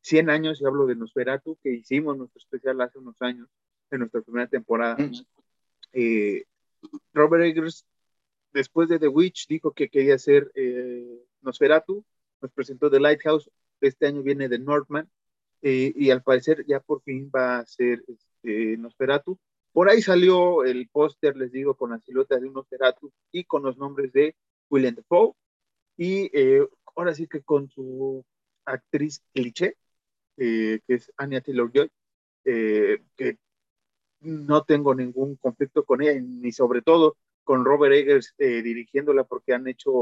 [0.00, 3.48] 100 años, y hablo de Nosferatu, que hicimos nuestro especial hace unos años,
[3.90, 4.96] en nuestra primera temporada.
[4.98, 5.12] Mm.
[5.92, 6.44] Eh,
[7.12, 7.86] Robert Eggers,
[8.52, 12.04] después de The Witch, dijo que quería hacer eh, Nosferatu,
[12.40, 13.50] nos presentó The Lighthouse,
[13.80, 15.10] este año viene de Northman,
[15.62, 19.38] eh, y al parecer ya por fin va a ser este, Nosferatu.
[19.72, 23.62] Por ahí salió el póster, les digo, con la silueta de un Nosferatu y con
[23.62, 24.36] los nombres de
[24.70, 25.34] William Dafoe,
[25.96, 28.24] y eh, ahora sí que con su
[28.64, 29.76] actriz cliché,
[30.36, 31.90] eh, que es Anya Taylor-Joy,
[32.44, 33.38] que
[34.20, 39.52] no tengo ningún conflicto con ella, ni sobre todo con Robert Eggers eh, dirigiéndola porque
[39.52, 39.92] han hecho,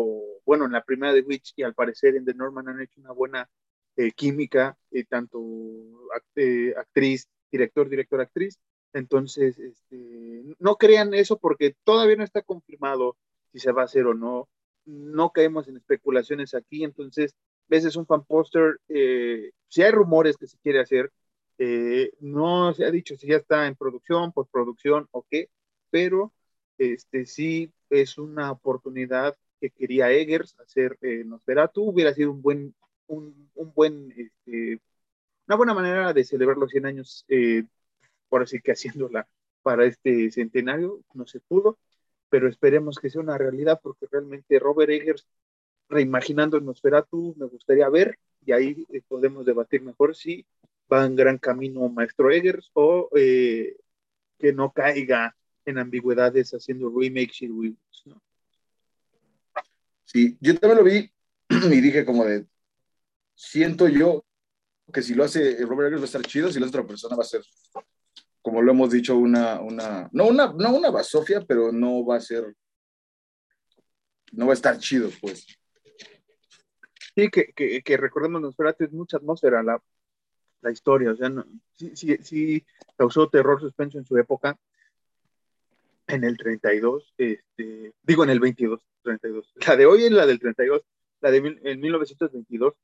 [0.44, 3.12] bueno, en la primera de Witch y al parecer en The Norman han hecho una
[3.12, 3.50] buena
[3.96, 5.40] eh, química, eh, tanto
[6.76, 8.58] actriz, director, director, actriz.
[8.92, 13.16] Entonces, este, no crean eso porque todavía no está confirmado
[13.52, 14.48] si se va a hacer o no.
[14.84, 17.34] No caemos en especulaciones aquí, entonces,
[17.68, 21.12] veces un fan póster, si hay rumores que se quiere hacer,
[22.20, 25.50] no se ha dicho si ya está en producción, postproducción o qué,
[25.90, 26.32] pero
[26.80, 32.74] este, sí es una oportunidad que quería Eggers hacer eh, Nosferatu, hubiera sido un buen,
[33.06, 34.80] un, buen, este,
[35.46, 37.64] una buena manera de celebrar los 100 años, eh,
[38.30, 39.28] por así que haciéndola
[39.62, 41.78] para este centenario, no se pudo,
[42.30, 45.26] pero esperemos que sea una realidad porque realmente Robert Eggers
[45.90, 50.46] reimaginando Nosferatu me gustaría ver y ahí eh, podemos debatir mejor si
[50.90, 53.76] va en gran camino Maestro Eggers o eh,
[54.38, 55.36] que no caiga
[55.70, 58.22] en ambigüedades haciendo remakes y reboots, ¿no?
[60.04, 61.12] Sí, yo también lo vi
[61.48, 62.46] y dije como de,
[63.34, 64.24] siento yo
[64.92, 67.22] que si lo hace Robert Eggers va a estar chido, si la otra persona va
[67.22, 67.42] a ser,
[68.42, 72.20] como lo hemos dicho, una, una, no una, no una basofia, pero no va a
[72.20, 72.54] ser,
[74.32, 75.46] no va a estar chido, pues.
[77.14, 79.80] Sí, que, que, que recordemos, Nosferatu es mucha atmósfera la,
[80.62, 81.30] la historia, o sea,
[81.74, 84.58] sí, sí, sí causó terror suspenso en su época,
[86.12, 89.52] en el 32, este, digo en el 22, 32.
[89.66, 90.82] La de hoy es la del 32,
[91.20, 92.74] la de en 1922,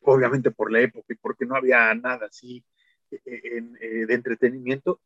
[0.00, 2.64] obviamente por la época y porque no había nada así
[3.10, 5.00] eh, eh, de entretenimiento,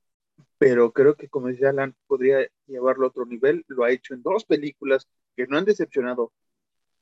[0.58, 3.64] pero creo que como decía Alan, podría llevarlo a otro nivel.
[3.68, 6.32] Lo ha hecho en dos películas que no han decepcionado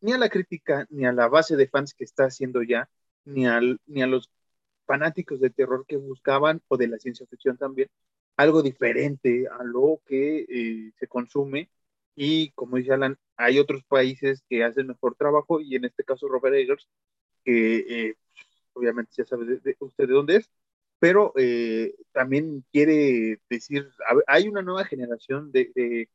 [0.01, 2.88] ni a la crítica, ni a la base de fans que está haciendo ya,
[3.25, 4.31] ni, al, ni a los
[4.87, 7.88] fanáticos de terror que buscaban o de la ciencia ficción también,
[8.38, 11.70] algo diferente a lo que eh, se consume.
[12.14, 16.29] Y como dice Alan, hay otros países que hacen mejor trabajo y en este caso
[16.29, 16.88] Robert Eggers,
[17.44, 17.79] que
[18.11, 18.16] eh,
[18.74, 20.51] obviamente ya sabe usted de dónde es,
[21.01, 23.90] pero eh, también quiere decir,
[24.27, 26.09] hay una nueva generación de, de,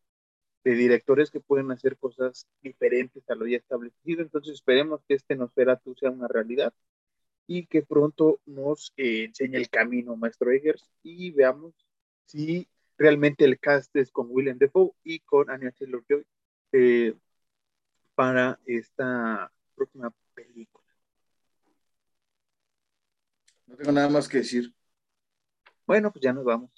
[0.63, 5.95] directores que pueden hacer cosas diferentes a lo ya establecido, entonces esperemos que este Nosferatu
[5.95, 6.73] sea una realidad
[7.47, 11.73] y que pronto nos enseñe el camino, maestro Eggers, y veamos
[12.25, 16.25] si realmente el cast es con William Defoe y con Anya Taylor-Joy
[16.71, 17.15] eh,
[18.15, 20.83] para esta próxima película.
[23.67, 24.73] No tengo nada más que decir.
[25.85, 26.71] Bueno, pues ya nos vamos.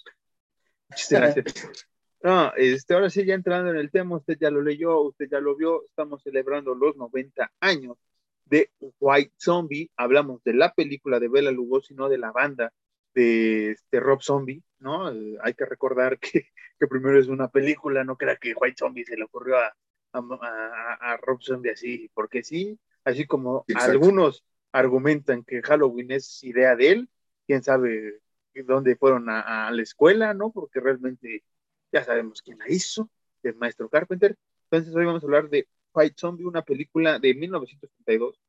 [0.88, 1.44] Muchas gracias.
[2.22, 5.38] No, este, ahora sí, ya entrando en el tema, usted ya lo leyó, usted ya
[5.38, 7.98] lo vio, estamos celebrando los 90 años
[8.46, 12.72] de White Zombie, hablamos de la película de Bela Lugosi, no de la banda
[13.14, 15.10] de este Rob Zombie, ¿no?
[15.10, 16.46] Eh, hay que recordar que,
[16.88, 19.74] primero es una película, no crea que White Zombie se le ocurrió a,
[20.12, 26.90] a, Rob Zombie así, porque sí, así como algunos, argumentan que Halloween es idea de
[26.90, 27.10] él,
[27.46, 28.20] quién sabe
[28.64, 30.50] dónde fueron a, la escuela, ¿no?
[30.52, 31.44] Porque realmente
[31.92, 33.10] ya sabemos quién la hizo,
[33.42, 34.36] el maestro Carpenter.
[34.70, 38.40] Entonces hoy vamos a hablar de Fight Zombie, una película de 1932,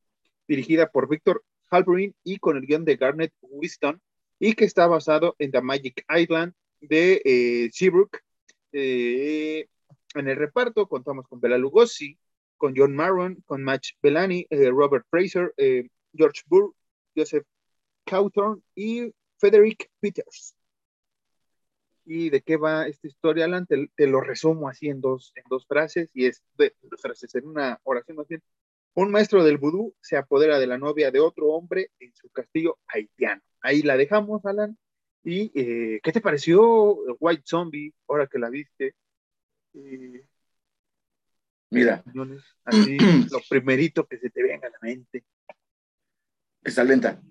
[0.48, 4.02] dirigida por Victor Halperin y con el guion de Garnet Wiston,
[4.40, 8.20] y que está basado en The Magic Island de eh, Seabrook.
[8.72, 9.68] Eh,
[10.16, 12.18] en el reparto contamos con Bela Lugosi,
[12.58, 16.74] con John Marron, con Match Bellani, eh, Robert Fraser, eh, George Burr,
[17.16, 17.46] Joseph
[18.06, 20.56] Cawthorn y Frederick Peters.
[22.06, 23.68] ¿Y de qué va esta historia, Alan?
[23.68, 27.80] Te, lo resumo así en dos, en dos frases, y es dos frases, en una
[27.84, 28.42] oración más bien.
[28.98, 32.80] Un maestro del vudú se apodera de la novia de otro hombre en su castillo
[32.88, 33.44] haitiano.
[33.62, 34.76] Ahí la dejamos, Alan.
[35.24, 38.96] ¿Y eh, qué te pareció White Zombie, ahora que la viste?
[39.76, 40.26] Eh,
[41.70, 42.04] Mira.
[42.66, 42.98] Así,
[43.30, 45.24] lo primerito que se te venga a la mente.
[46.64, 47.22] Está lenta.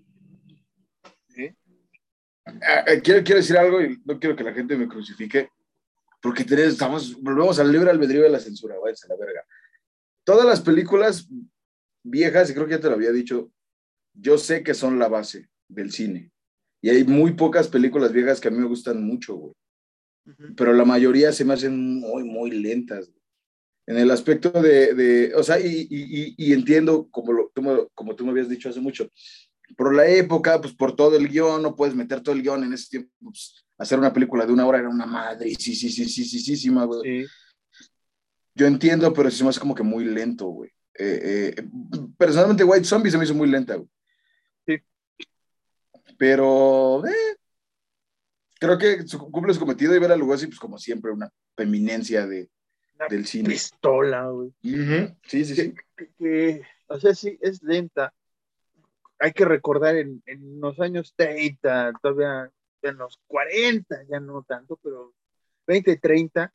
[2.44, 5.50] Ah, eh, quiero, quiero decir algo y no quiero que la gente me crucifique,
[6.22, 9.44] porque tenés, estamos, volvemos al libre albedrío de la censura, váyanse a la verga.
[10.22, 11.28] Todas las películas
[12.08, 13.50] viejas, y creo que ya te lo había dicho,
[14.14, 16.30] yo sé que son la base del cine.
[16.82, 19.54] Y hay muy pocas películas viejas que a mí me gustan mucho, güey.
[20.56, 23.10] Pero la mayoría se me hacen muy, muy lentas.
[23.86, 27.52] En el aspecto de, de o sea, y, y, y entiendo, como, lo,
[27.94, 29.08] como tú me habías dicho hace mucho,
[29.76, 32.72] por la época, pues por todo el guion, no puedes meter todo el guion en
[32.72, 33.10] ese tiempo.
[33.20, 36.38] Pues, hacer una película de una hora era una madre, sí, sí, sí, sí, sí,
[36.38, 37.26] sí, sí, güey.
[38.54, 40.70] Yo entiendo, pero sí me hace como que muy lento, güey.
[40.98, 41.64] Eh, eh,
[42.16, 43.88] personalmente, White Zombie se me hizo muy lenta, güey.
[44.66, 44.78] Sí.
[46.18, 47.36] Pero, eh,
[48.58, 52.48] creo que cumple su cometido y ver a Lugosi, pues como siempre, una eminencia de,
[53.10, 53.50] del cine.
[53.50, 54.52] Pistola, güey.
[54.62, 56.60] Sí, sí, sí.
[56.86, 58.14] o sea, sí, es lenta,
[59.18, 62.50] hay que recordar en, en, los años 30, todavía
[62.82, 65.14] en los 40, ya no tanto, pero
[65.66, 66.52] 20, 30,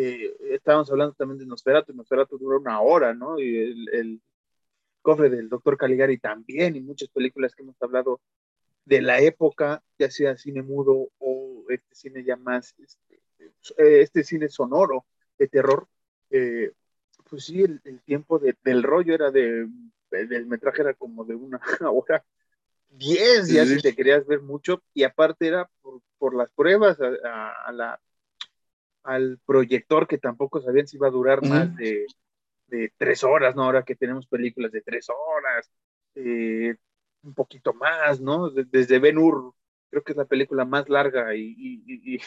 [0.00, 3.38] eh, estábamos hablando también de Nosferatu, Nosferatu duró una hora, ¿no?
[3.38, 4.20] Y el, el,
[5.02, 8.20] cofre del doctor Caligari también, y muchas películas que hemos hablado
[8.84, 13.20] de la época, ya sea cine mudo o este cine ya más, este,
[13.78, 15.06] eh, este cine sonoro
[15.38, 15.88] de terror,
[16.30, 16.72] eh,
[17.28, 19.68] pues sí, el, el tiempo de, del rollo era de
[20.10, 22.24] el metraje era como de una hora,
[22.90, 25.70] diez ya si te querías ver mucho, y aparte era
[26.18, 28.00] por, las pruebas a, la,
[29.08, 32.06] al proyector que tampoco sabían si iba a durar más de,
[32.98, 33.64] tres horas, ¿no?
[33.64, 35.70] Ahora que tenemos películas de tres horas,
[36.14, 36.74] eh,
[37.22, 38.50] un poquito más, ¿no?
[38.50, 39.54] Desde Ben Hur,
[39.90, 41.82] creo que es la película más larga y,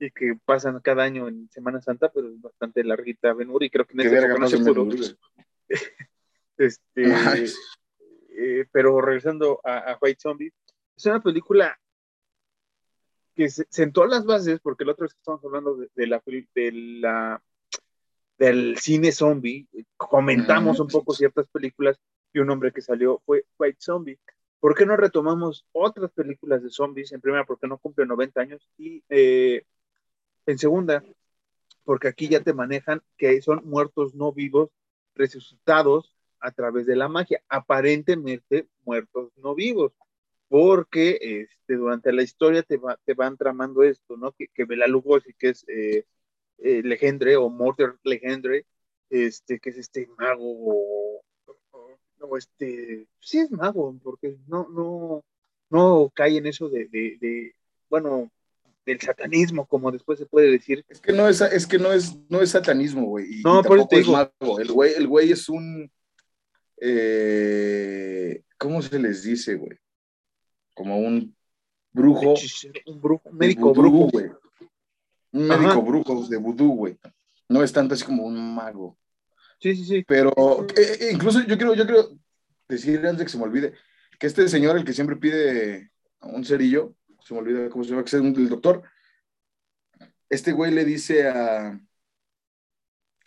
[0.00, 3.70] y, que pasan cada año en Semana Santa, pero es bastante larguita Ben Hur y
[3.70, 4.88] creo que en no se pudo.
[6.56, 7.04] Este,
[8.36, 10.52] eh, pero regresando a, White Zombie,
[10.96, 11.78] es una película
[13.38, 17.40] que sentó las bases, porque la otra vez que estamos hablando de, la, de la,
[18.36, 22.00] del cine zombie, comentamos un poco ciertas películas
[22.32, 24.18] y un hombre que salió fue White Zombie.
[24.58, 27.12] ¿Por qué no retomamos otras películas de zombies?
[27.12, 29.62] En primera, porque no cumple 90 años y eh,
[30.44, 31.04] en segunda,
[31.84, 34.70] porque aquí ya te manejan que son muertos no vivos
[35.14, 39.92] resucitados a través de la magia, aparentemente muertos no vivos,
[40.48, 44.32] porque este, durante la historia te, te van tramando esto, ¿no?
[44.32, 46.04] Que, que Bela Lugosi, que es eh,
[46.58, 48.66] eh, Legendre o Morter Legendre,
[49.10, 51.22] este, que es este mago,
[52.18, 55.24] no, este, sí es mago, porque no, no,
[55.70, 57.54] no cae en eso de, de,
[57.88, 58.30] bueno,
[58.84, 60.84] del satanismo, como después se puede decir.
[60.88, 63.42] Es que no es, es que no es, no es satanismo, güey.
[63.44, 64.58] No, por eso es mago.
[64.58, 65.90] El güey, el güey es un
[66.80, 69.78] eh, ¿cómo se les dice, güey?
[70.78, 71.34] Como un
[71.92, 72.34] brujo.
[72.86, 74.08] Un brujo, médico brujo.
[74.12, 74.26] güey.
[75.32, 76.96] Un médico brujo de vudú, güey.
[77.48, 78.96] No es tanto así como un mago.
[79.60, 80.04] Sí, sí, sí.
[80.06, 80.30] Pero
[80.76, 82.16] eh, eh, incluso yo quiero, yo quiero
[82.68, 83.74] decir antes de que se me olvide,
[84.20, 88.04] que este señor, el que siempre pide un cerillo, se me olvida cómo se llama,
[88.04, 88.84] que es el doctor,
[90.30, 91.80] este güey le dice a,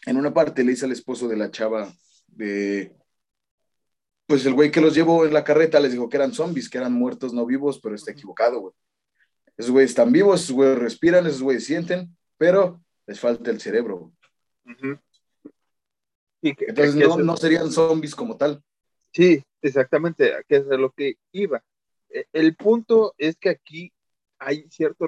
[0.06, 1.94] en una parte le dice al esposo de la chava
[2.28, 2.96] de,
[4.32, 6.78] pues el güey que los llevó en la carreta les dijo que eran zombies, que
[6.78, 8.74] eran muertos no vivos, pero está equivocado, güey.
[9.58, 14.13] Esos güeyes están vivos, esos güeyes respiran, esos güeyes sienten, pero les falta el cerebro.
[16.41, 18.63] Entonces no, serían zombies como tal.
[19.12, 21.62] Sí, exactamente, aquí es lo que iba.
[22.10, 23.91] E, el punto es que aquí
[24.39, 25.08] hay cierto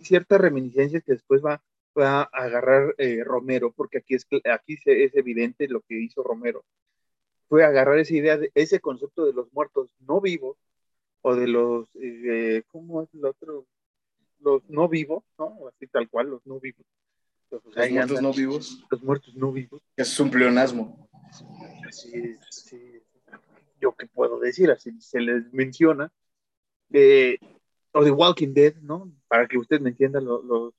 [0.00, 1.62] ciertas reminiscencias que después va,
[1.96, 6.64] a agarrar eh, Romero, porque aquí, es, aquí es evidente lo que hizo Romero
[7.54, 10.56] fue agarrar esa idea, de, ese concepto de los muertos no vivos,
[11.22, 13.64] o de los, eh, ¿cómo es el otro?
[14.40, 15.56] Los no vivos, ¿no?
[15.68, 16.84] Así tal cual, los no vivos.
[17.52, 18.84] Los, los muertos no vivos.
[18.90, 19.80] Los muertos no vivos.
[19.96, 21.08] Es un pleonasmo.
[21.86, 23.00] Así, sí,
[23.80, 26.12] yo qué puedo decir, así se les menciona.
[26.92, 27.38] Eh,
[27.92, 29.12] o de Walking Dead, ¿no?
[29.28, 30.74] Para que usted me entienda, los, los,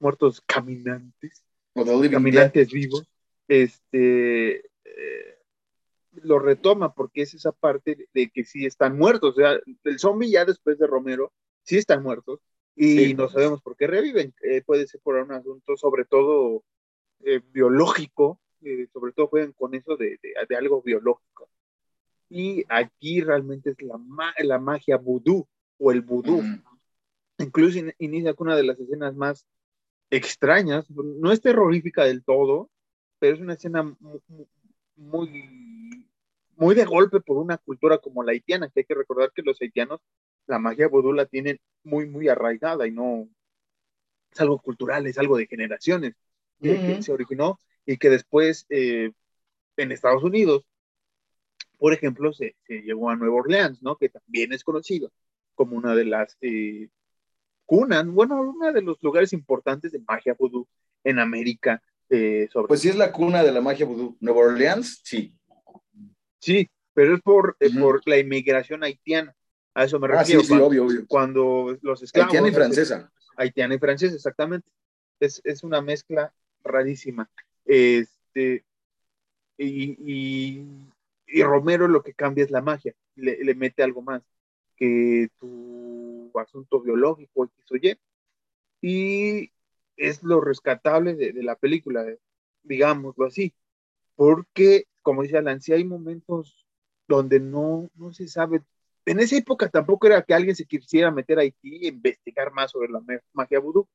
[0.00, 1.44] muertos caminantes.
[1.74, 3.06] O de caminantes vivos.
[3.46, 4.64] Este.
[4.82, 5.39] Eh,
[6.12, 9.34] lo retoma porque es esa parte de que sí están muertos.
[9.34, 12.40] O sea, el zombie ya después de Romero, sí están muertos
[12.76, 14.34] y no sabemos por qué reviven.
[14.42, 16.64] Eh, puede ser por un asunto sobre todo
[17.20, 20.18] eh, biológico, eh, sobre todo juegan con eso de,
[20.48, 21.48] de, algo biológico.
[22.28, 24.00] Y aquí realmente es la,
[24.38, 25.46] la magia vudú
[25.78, 26.42] o el vudú.
[27.38, 29.46] Incluso inicia con una de las escenas más
[30.10, 32.68] extrañas, no es terrorífica del todo,
[33.18, 34.20] pero es una escena muy,
[34.96, 35.69] muy
[36.68, 40.00] de golpe por una cultura como la haitiana, que hay que recordar que los haitianos
[40.46, 43.28] la magia vudú la tienen muy, muy arraigada y no
[44.30, 46.14] es algo cultural, es algo de generaciones
[46.60, 49.12] que, se originó y que después eh,
[49.76, 50.64] en Estados Unidos,
[51.78, 53.96] por ejemplo, se, se, llegó a Nueva Orleans, ¿no?
[53.96, 55.10] Que también es conocido
[55.54, 56.88] como una de las eh,
[57.64, 60.68] cunas, bueno, uno de los lugares importantes de magia vudú
[61.04, 61.82] en América.
[62.10, 64.16] Eh, sobre pues sí es la cuna de la magia vudú.
[64.20, 65.34] Nueva Orleans, sí.
[66.40, 69.34] Sí, pero es por, eh, por la inmigración haitiana.
[69.74, 70.40] A eso me refiero.
[70.40, 71.04] Ah, sí, sí, cuando, obvio, obvio.
[71.06, 72.32] Cuando los esclavos.
[72.32, 73.12] Haitiana y francesa.
[73.36, 74.68] Haitiana y francesa, exactamente.
[75.20, 76.32] Es, es una mezcla
[76.64, 77.30] rarísima.
[77.64, 78.64] Este,
[79.56, 80.66] y, y,
[81.26, 82.94] y, Romero lo que cambia es la magia.
[83.14, 84.22] Le, le mete algo más
[84.76, 87.98] que tu asunto biológico, X o Y.
[88.82, 89.52] Y
[89.96, 92.04] es lo rescatable de, de la película,
[92.62, 93.52] digámoslo así.
[94.16, 96.66] Porque como dice Alan, si hay momentos
[97.08, 98.62] donde no, no se sabe.
[99.06, 102.70] En esa época tampoco era que alguien se quisiera meter a Haití e investigar más
[102.72, 103.88] sobre la magia vudú,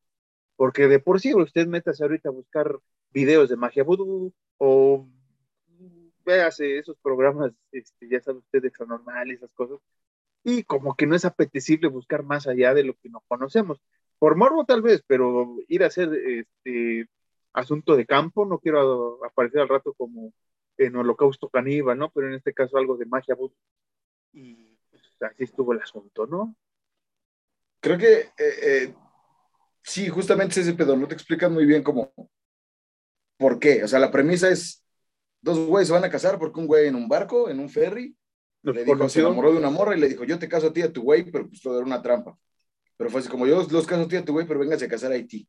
[0.55, 2.79] porque de por sí usted métase ahorita a buscar
[3.11, 5.07] videos de magia vudú o
[6.25, 9.79] véase esos programas, este, ya sabe usted, extranormal, esas cosas,
[10.43, 13.79] y como que no es apetecible buscar más allá de lo que no conocemos.
[14.19, 17.09] Por morbo tal vez, pero ir a hacer este
[17.53, 20.33] asunto de campo, no quiero aparecer al rato como
[20.77, 22.11] en Holocausto Caníbal, ¿no?
[22.11, 23.35] Pero en este caso algo de magia
[24.31, 26.55] Y pues, así estuvo el asunto, ¿no?
[27.79, 28.95] Creo que eh, eh,
[29.83, 32.11] sí, justamente ese pedo, no te explican muy bien cómo,
[33.37, 33.83] por qué.
[33.83, 34.83] O sea, la premisa es,
[35.41, 38.15] dos güeyes se van a casar porque un güey en un barco, en un ferry,
[38.63, 40.81] le dijo, se enamoró de una morra y le dijo, yo te caso a ti
[40.81, 42.35] a tu güey, pero pues todo era una trampa.
[42.97, 44.89] Pero fue así como, yo los caso a ti a tu güey, pero véngase a
[44.89, 45.47] casar a Haití.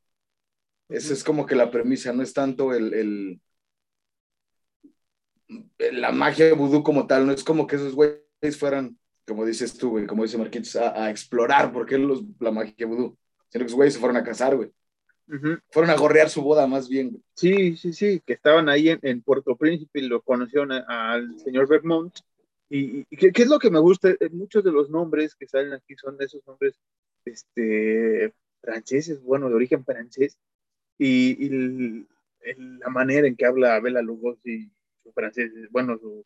[0.89, 3.41] Esa es como que la premisa, no es tanto el
[5.93, 9.77] la magia de vudú como tal, no es como que esos güeyes fueran, como dices
[9.77, 13.17] tú, güey, como dice Marquitos, a, explorar por qué los, la magia vudú,
[13.49, 14.71] sino que esos güeyes se fueron a casar, güey.
[15.71, 17.23] Fueron a gorrear su boda más bien, güey.
[17.35, 22.17] Sí, sí, sí, que estaban ahí en, Puerto Príncipe y lo conocieron al señor Vermont.
[22.69, 24.11] Y, ¿qué, es lo que me gusta?
[24.11, 26.79] Eh, muchos de los nombres que salen aquí son esos nombres
[27.25, 30.39] este, franceses, bueno, de origen francés.
[30.99, 32.07] Y,
[32.57, 34.71] la manera en que habla Bela Lugosi
[35.13, 36.25] francés, bueno, su,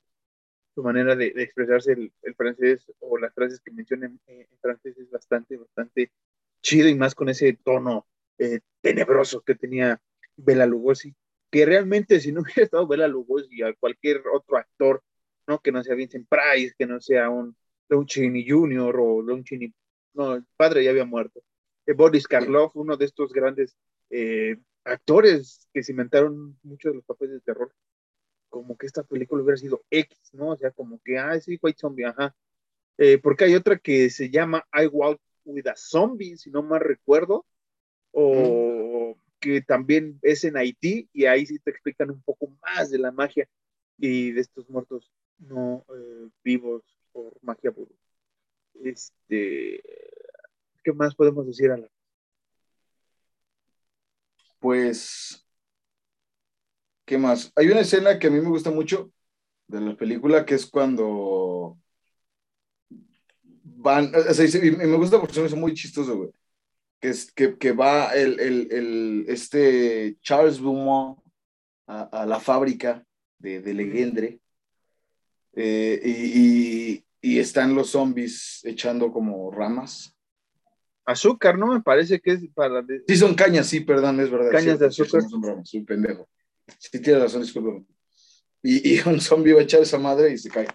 [0.83, 6.11] manera de, expresarse el, francés o las frases que mencionan en, francés es bastante, bastante
[6.63, 8.07] chido y más con ese tono
[8.39, 10.01] eh, tenebroso que tenía
[10.37, 11.15] Bela Lugosi,
[11.51, 15.03] que realmente si no hubiera estado Bela Lugosi a cualquier otro actor,
[15.47, 15.61] ¿no?
[15.61, 17.57] Que no sea Vincent Price, que no sea un
[17.89, 18.97] Lon Chaney Jr.
[18.99, 19.75] o Lon Chaney,
[20.15, 21.43] no, el padre ya había muerto.
[21.87, 23.77] Eh, Boris Karloff, uno de estos grandes
[24.11, 27.73] eh, actores que cimentaron muchos de los papeles de terror
[28.51, 30.51] como que esta película hubiera sido X, ¿no?
[30.51, 32.35] O sea, como que, ah, sí, White Zombie, ajá.
[32.99, 36.81] Eh, porque hay otra que se llama I Walk with a Zombie, si no mal
[36.81, 37.47] recuerdo,
[38.13, 42.99] o que también es en Haití, y ahí sí te explican un poco más de
[42.99, 43.49] la magia
[43.97, 46.83] y de estos muertos no eh, vivos
[47.13, 47.95] por magia vudú.
[48.75, 49.83] Este,
[50.85, 51.91] ¿qué más podemos decir, Alan?
[54.59, 55.47] Pues
[57.11, 57.51] ¿Qué más?
[57.57, 59.11] Hay una escena que a mí me gusta mucho
[59.67, 61.77] de la película, que es cuando
[63.65, 66.31] van, o sea, y me gusta porque es muy chistoso, güey.
[67.01, 71.19] Que, es, que, que va el, el, el, este Charles Beaumont
[71.89, 73.05] a, a la fábrica
[73.41, 74.39] de, de Legendre
[75.55, 80.17] eh, y, y, y, están los zombies echando como ramas.
[81.05, 81.73] Azúcar, ¿no?
[81.73, 82.85] Me parece que es para...
[83.09, 84.53] Sí, son cañas, sí, perdón, es verdad.
[84.53, 85.23] Cañas de azúcar.
[85.23, 86.29] Son ramas, soy pendejo.
[86.79, 87.85] Sí, tienes razón, disculpe.
[88.63, 90.69] Y, y un zombie va a echar esa madre y se cae.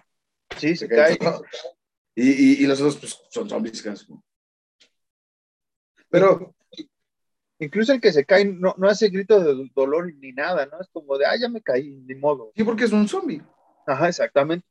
[0.58, 1.18] Sí, se, cae.
[2.14, 3.84] Y, y, y, los otros pues, son zombies.
[6.08, 6.54] Pero.
[7.58, 10.78] Incluso el que se cae no, no hace grito de dolor ni nada, ¿no?
[10.78, 12.52] Es como de, ah, ya me caí, ni modo.
[12.54, 13.42] Sí, porque es un zombie.
[13.86, 14.66] Ajá, exactamente.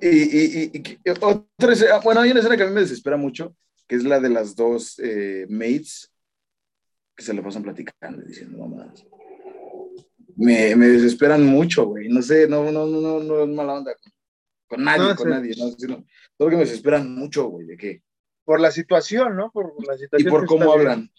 [0.00, 3.54] Y, y, y, otra escena, bueno, hay una escena que a mí me desespera mucho,
[3.86, 6.12] que es la de las dos eh, mates
[7.14, 9.04] que se le pasan platicando y diciendo mamadas.
[10.42, 12.08] Me, me desesperan mucho, güey.
[12.08, 14.12] No sé, no, no, no, no, no es mala onda con,
[14.66, 15.30] con nadie, No, con sí.
[15.30, 15.54] nadie.
[15.56, 16.04] No, sino,
[16.36, 18.02] todo que me desesperan mucho, güey, de qué.
[18.44, 19.50] Por la situación, ¿no?
[19.52, 20.30] Por la Y situación.
[20.30, 21.10] por que cómo hablan.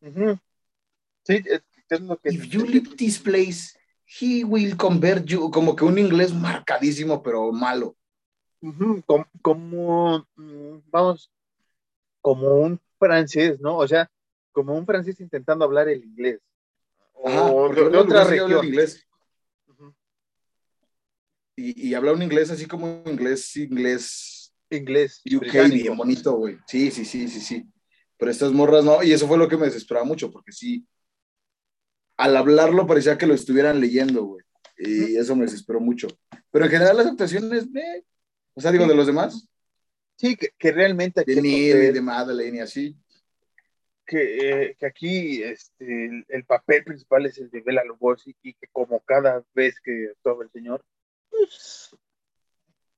[0.00, 0.32] viviendo.
[0.32, 0.40] Ujú.
[1.24, 2.30] Sí, es, es lo que.
[2.30, 3.78] If you leave this place,
[4.20, 5.50] he will convert you.
[5.50, 7.96] Como que un inglés marcadísimo, pero malo.
[8.60, 11.30] Ujú, com- como, mm, vamos,
[12.20, 13.76] como un francés, ¿no?
[13.76, 14.10] O sea,
[14.50, 16.40] como un francés intentando hablar el inglés.
[17.24, 18.66] Ajá, de, otra región.
[18.66, 19.06] inglés.
[21.56, 25.20] Y, y habla un inglés así como inglés, inglés Inglés.
[25.26, 25.82] UK británico.
[25.82, 26.58] bien bonito, güey.
[26.66, 27.66] Sí, sí, sí, sí, sí.
[28.16, 30.86] Pero estas morras no, y eso fue lo que me desesperaba mucho, porque sí,
[32.16, 34.44] al hablarlo parecía que lo estuvieran leyendo, güey.
[34.78, 36.08] Y eso me desesperó mucho.
[36.50, 38.04] Pero en general las actuaciones, eh,
[38.54, 39.46] o sea, digo, de los demás,
[40.16, 42.96] Sí, que, que realmente de Neil y que, de Madeleine y así.
[44.06, 48.54] Que, eh, que aquí este, el, el papel principal es el de Bela Lugosi y
[48.54, 50.84] que como cada vez que actuaba el señor,
[51.30, 51.96] pues,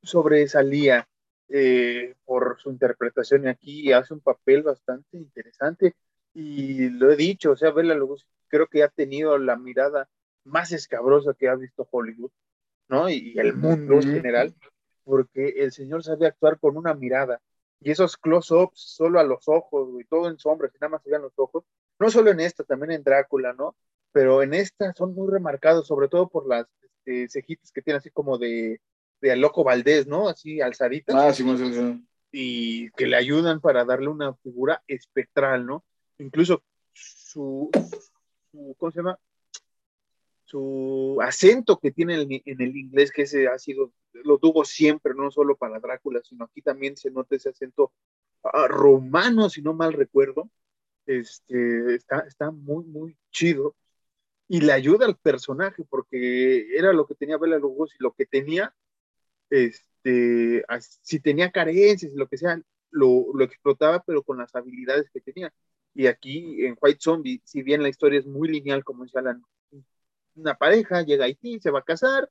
[0.02, 1.08] sobresalía
[1.48, 5.94] eh, por su interpretación y aquí hace un papel bastante interesante
[6.32, 10.08] y lo he dicho, o sea, Bela Lugosi creo que ha tenido la mirada
[10.44, 12.30] más escabrosa que ha visto Hollywood,
[12.88, 13.08] ¿no?
[13.08, 14.54] Y, y el mundo en general,
[15.04, 17.40] porque el señor sabe actuar con una mirada
[17.84, 21.10] y esos close-ups solo a los ojos, güey, todo en sombras y nada más se
[21.10, 21.64] vean los ojos,
[21.98, 23.76] no solo en esta, también en Drácula, ¿no?
[24.12, 28.10] Pero en esta son muy remarcados, sobre todo por las este, cejitas que tiene así
[28.10, 28.80] como de,
[29.20, 30.28] de Loco Valdés, ¿no?
[30.28, 32.00] Así alzaditas Ah, sí, más o menos.
[32.32, 35.84] y que le ayudan para darle una figura espectral, ¿no?
[36.18, 36.62] Incluso
[36.92, 37.70] su,
[38.50, 39.18] su ¿cómo se llama?
[40.54, 45.28] Su acento que tiene en, el inglés, que ese ha sido, lo tuvo siempre, no
[45.32, 47.92] solo para Drácula, sino aquí también se nota ese acento
[48.44, 50.48] ah, romano, si no mal recuerdo.
[51.06, 53.74] Este, está, está muy, muy chido.
[54.46, 58.72] Y le ayuda al personaje, porque era lo que tenía Bela Lugosi, lo que tenía
[59.50, 65.20] este, si tenía carencias, lo que sea, lo, lo explotaba, pero con las habilidades que
[65.20, 65.52] tenía.
[65.94, 69.42] Y aquí en White Zombie, si bien la historia es muy lineal, como dice Alan,
[70.36, 72.30] una pareja llega a Haití, se va a casar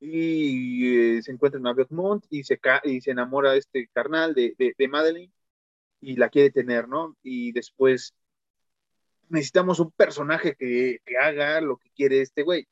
[0.00, 4.54] y eh, se encuentra en Aviemont y se, y se enamora de este carnal de,
[4.58, 5.32] de, de Madeleine
[6.00, 7.16] y la quiere tener, ¿no?
[7.22, 8.14] Y después
[9.28, 12.66] necesitamos un personaje que, que haga lo que quiere este güey.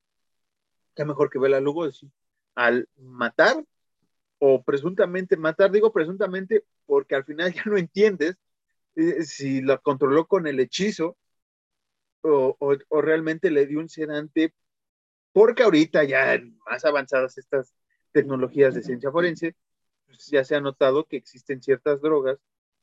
[0.95, 2.11] Qué mejor que Bela Lugosi.
[2.55, 3.63] Al matar
[4.39, 8.37] o presuntamente matar, digo presuntamente porque al final ya no entiendes
[8.95, 11.17] eh, si la controló con el hechizo
[12.23, 14.53] o, o realmente le dio un sedante,
[15.37, 17.75] porque ahorita ya más avanzadas estas
[18.11, 19.55] tecnologías de ciencia forense,
[20.07, 22.39] pues ya se ha notado que existen ciertas drogas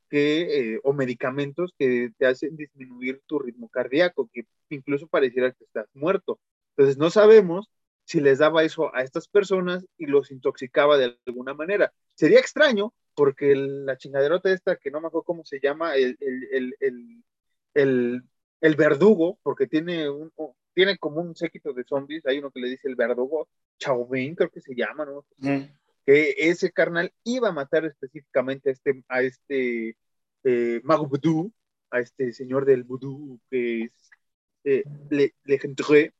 [0.07, 5.63] que, eh, o medicamentos que te hacen disminuir tu ritmo cardíaco, que incluso pareciera que
[5.63, 6.39] estás muerto.
[6.77, 7.71] Entonces no sabemos
[8.03, 11.91] si les daba eso a estas personas y los intoxicaba de alguna manera.
[12.13, 16.75] Sería extraño porque la chingaderota esta, que no me acuerdo cómo se llama, el, el,
[17.73, 20.31] el, verdugo, porque tiene, un-
[20.73, 23.47] tiene como un séquito de zombies, hay uno que le dice el verdugo,
[23.79, 25.25] Chauvin creo que se llama, ¿no?
[25.37, 25.67] Ujú.
[26.05, 29.97] que ese carnal iba a matar específicamente a este, a este
[30.43, 31.53] eh, mago vudú,
[31.89, 33.91] a este señor del vudú que es
[34.63, 36.13] eh, Le, Legendre,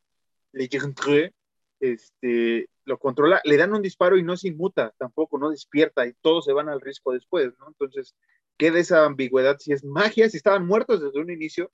[0.51, 1.33] Legendre,
[1.79, 6.13] este, lo controla, le dan un disparo y no se inmuta, tampoco, no despierta y
[6.21, 7.67] todos se van al riesgo después, ¿no?
[7.67, 8.15] Entonces,
[8.57, 11.71] queda esa ambigüedad si es magia, si estaban muertos desde un inicio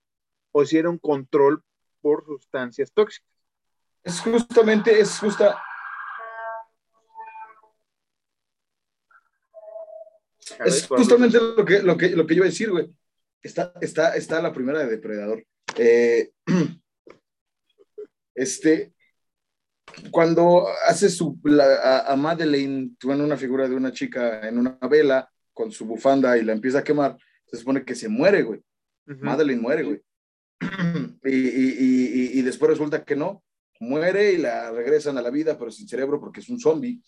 [0.52, 1.64] o si era un control
[2.02, 3.30] por sustancias tóxicas.
[4.04, 5.62] Es justamente, es justa,
[10.66, 12.89] es justamente lo que, lo que, lo que yo iba a decir, güey.
[13.41, 15.45] Está, está, está la primera de Depredador.
[15.78, 16.32] Eh,
[18.36, 18.93] este,
[20.12, 25.30] cuando hace su, la- a, Madeleine, tuvo una figura de una chica en una vela
[25.54, 28.62] con su bufanda y la empieza a quemar, se supone que se muere, güey.
[29.08, 29.24] Ujú.
[29.24, 30.02] Madeleine muere, güey.
[31.24, 33.43] Y, y- y- y- y después resulta que no,
[33.80, 37.01] muere y la regresan a la vida, pero sin cerebro porque es un zombie.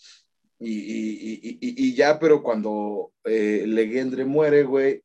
[0.59, 5.03] Y, ya, pero cuando eh, Legendre muere, güey,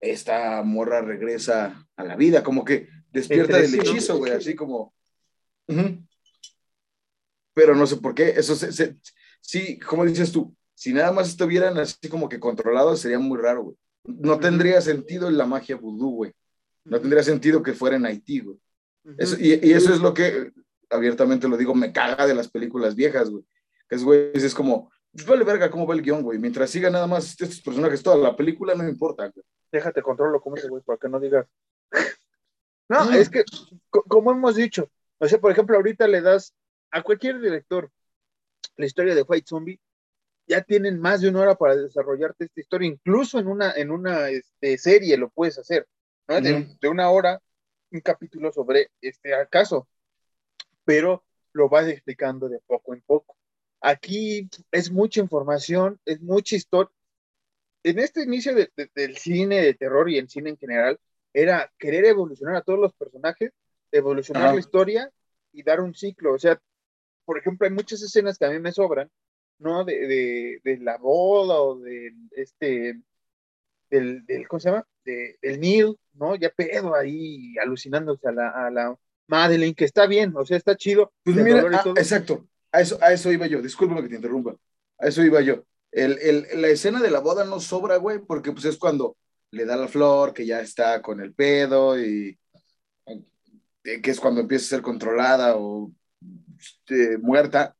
[0.00, 4.94] esta morra regresa a la vida, como que despierta del hechizo, güey, así como...
[7.54, 8.30] Pero no sé por qué.
[8.30, 8.96] Eso se,
[9.40, 13.62] sí, como dices tú, si nada más estuvieran así como que controlados, sería muy raro,
[13.64, 13.76] güey.
[14.04, 16.32] No tendría sentido en la magia vudú, güey.
[16.84, 18.58] No tendría sentido que fuera en Haití, güey.
[19.38, 20.52] y, eso es lo que,
[20.90, 23.44] abiertamente lo digo, me caga de las películas viejas, güey.
[23.88, 26.38] Que es, güey, es como, pues vale verga cómo va el guion, güey.
[26.38, 29.44] Mientras siga nada más estos personajes toda la película, no me importa, güey.
[29.72, 31.46] Déjate controlo como ese, güey, para que no digas.
[32.88, 33.44] no, es que,
[33.90, 36.54] como hemos dicho, o sea, por ejemplo, ahorita le das
[36.90, 37.90] a cualquier director
[38.76, 39.80] la historia de White Zombie,
[40.46, 44.28] ya tienen más de una hora para desarrollarte esta historia, incluso en una, en una
[44.28, 45.86] este, serie lo puedes hacer,
[46.28, 46.40] ¿no?
[46.40, 47.40] de, una hora,
[47.90, 49.88] un capítulo sobre este caso,
[50.84, 53.36] pero lo vas explicando de poco en poco.
[53.80, 56.92] Aquí es mucha información, es mucha historia.
[57.82, 60.98] En este inicio del cine de terror y el cine en general,
[61.34, 63.52] era querer evolucionar a todos los personajes,
[63.90, 65.10] evolucionar la historia
[65.52, 66.32] y dar un ciclo.
[66.32, 66.58] O sea,
[67.24, 69.10] por ejemplo, hay muchas escenas que a mí me sobran,
[69.58, 69.84] ¿no?
[69.84, 73.00] De, la boda o de este,
[73.90, 74.86] del, ¿cómo se llama?
[75.04, 76.34] Del Neil, ¿no?
[76.36, 78.96] Ya pedo ahí alucinándose a la, a la
[79.26, 81.12] Madeline, que está bien, o sea, está chido.
[81.22, 84.56] Pues mira, ah, exacto, a eso, a eso iba yo, discúlpame que te interrumpa,
[84.98, 85.64] a eso iba yo.
[85.90, 89.16] El, el, la escena de la boda no sobra, güey, porque pues es cuando
[89.50, 92.38] le da la flor, que ya está con el pedo y
[93.84, 95.92] eh, que es cuando empieza a ser controlada o
[96.58, 97.76] este, muerta.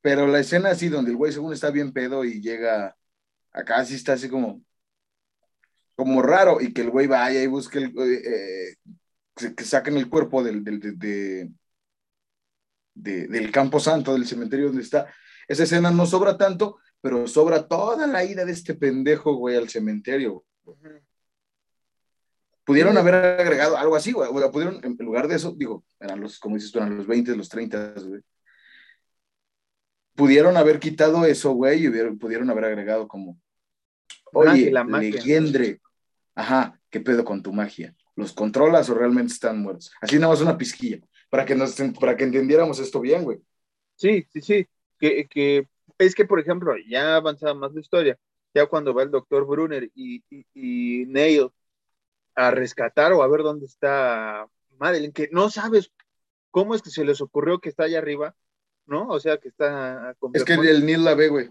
[0.00, 2.96] Pero la escena así, donde el güey según está bien pedo y llega
[3.52, 4.62] acá, sí está así como,
[6.00, 8.76] como raro, y que el güey vaya y busque el, eh,
[9.54, 11.50] que saquen el cuerpo del, del, de,
[12.94, 15.12] del Campo Santo, del cementerio donde está.
[15.46, 19.68] Esa escena no sobra tanto, pero sobra toda la ida de este pendejo, güey, al
[19.68, 20.42] cementerio.
[22.64, 24.30] Pudieron haber agregado algo así, güey.
[24.50, 27.48] Pudieron, en lugar de eso, digo, eran los, como dices tú, eran los 20, los
[27.50, 28.22] 30, güey.
[30.14, 33.38] Pudieron haber quitado eso, güey, y pudieron haber agregado como,
[34.32, 35.80] oye, la legendre.
[36.40, 37.94] Ajá, ¿qué pedo con tu magia?
[38.16, 39.92] ¿Los controlas o realmente están muertos?
[40.00, 43.42] Así nada más una pizquilla, para que, nos, para que entendiéramos esto bien, güey.
[43.96, 44.66] Sí, sí, sí.
[44.98, 45.68] Que, que
[45.98, 48.18] es que, por ejemplo, ya avanzaba más la historia.
[48.54, 51.50] Ya cuando va el doctor Brunner y, y, y Neil
[52.34, 55.92] a rescatar o a ver dónde está Madeline, que no sabes
[56.50, 58.34] cómo es que se les ocurrió que está allá arriba,
[58.86, 59.08] ¿no?
[59.08, 60.16] O sea, que está...
[60.32, 61.50] Es que el Neil la ve, güey.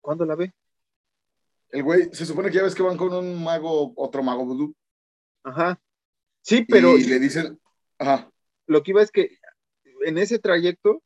[0.00, 0.54] ¿Cuándo la ve?
[1.72, 4.74] El güey, se supone que ya ves que van con un mago, otro mago vudú.
[5.42, 5.80] Ajá.
[6.42, 6.96] Sí, pero...
[6.96, 7.58] Y le dicen,
[7.98, 8.30] ajá.
[8.66, 9.38] Lo que iba es que
[10.04, 11.02] en ese trayecto,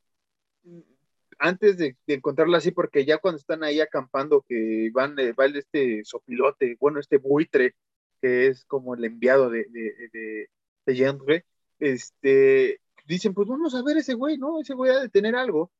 [1.38, 6.04] antes de, encontrarla así, porque ya cuando están ahí acampando, que van, eh, va este
[6.04, 7.74] sopilote, bueno, este buitre,
[8.20, 11.44] que es como el enviado de, de, de,
[11.78, 14.60] este, dicen, pues vamos a ver ese güey, ¿no?
[14.60, 15.70] Ese güey ha de tener algo.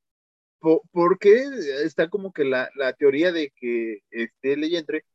[0.59, 1.43] Porque
[1.83, 5.05] está como que la, teoría de que este Leyendre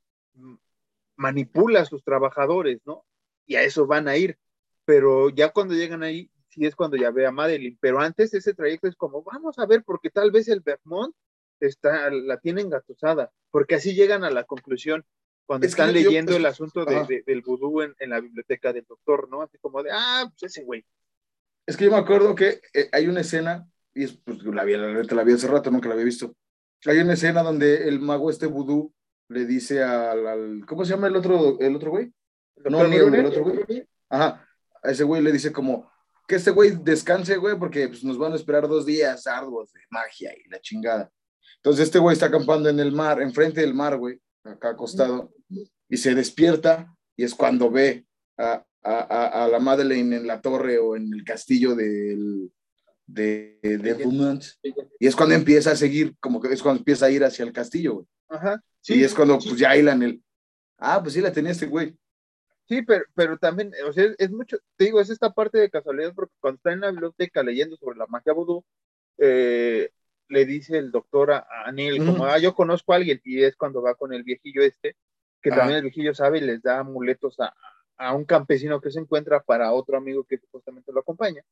[1.17, 3.05] manipula a sus trabajadores, ¿no?
[3.47, 4.39] Y a eso van a ir.
[4.85, 7.79] Pero ya cuando llegan ahí, sí es cuando ya ve a Madeline.
[7.81, 11.15] Pero antes ese trayecto es como, vamos a ver, porque tal vez el Vermont
[11.61, 15.05] está, la tiene engatusada, porque así llegan a la conclusión
[15.47, 19.43] cuando están leyendo el asunto del vudú en, la biblioteca del doctor, ¿no?
[19.43, 20.85] Así como de, ah, pues ese güey.
[21.67, 24.77] Es que yo me acuerdo que eh, hay una escena, y es, pues la vi,
[24.77, 26.35] la, la vi hace rato, nunca la había visto.
[26.87, 28.93] Hay una escena donde el mago este vudú
[29.29, 32.13] le dice al, ¿cómo se llama el otro, el otro güey?
[32.65, 33.87] No, no, el otro güey.
[34.09, 34.47] Ajá,
[34.83, 35.91] a ese güey le dice como,
[36.27, 39.81] que este güey descanse, güey, porque pues, nos van a esperar dos días arduos de
[39.91, 41.11] magia y la chingada.
[41.57, 45.33] Entonces este güey está acampando en el mar, enfrente del mar, güey, acá acostado,
[45.89, 50.79] y se despierta y es cuando ve a, a, a, la Madeleine en la torre
[50.79, 52.51] o en el castillo del,
[53.13, 57.23] de, de y es cuando empieza a seguir, como que es cuando empieza a ir
[57.25, 58.07] hacia el castillo, güey.
[58.29, 58.63] Ajá.
[58.81, 60.23] Sí, y es cuando pues ya hilan el,
[60.79, 61.97] ah, pues sí la tenía este güey.
[62.69, 66.15] Sí, pero, pero también, o sea, es mucho, te digo, es esta parte de casualidad
[66.15, 68.65] porque cuando está en la biblioteca leyendo sobre la magia vudú,
[69.19, 69.91] eh,
[70.29, 73.83] le dice el doctor a, Neil, como, ah, yo conozco a alguien, y es cuando
[73.83, 74.97] va con el viejillo este,
[75.43, 77.55] que también el viejillo sabe y les da amuletos a,
[77.99, 81.43] a, un campesino que se encuentra para otro amigo que supuestamente lo acompaña.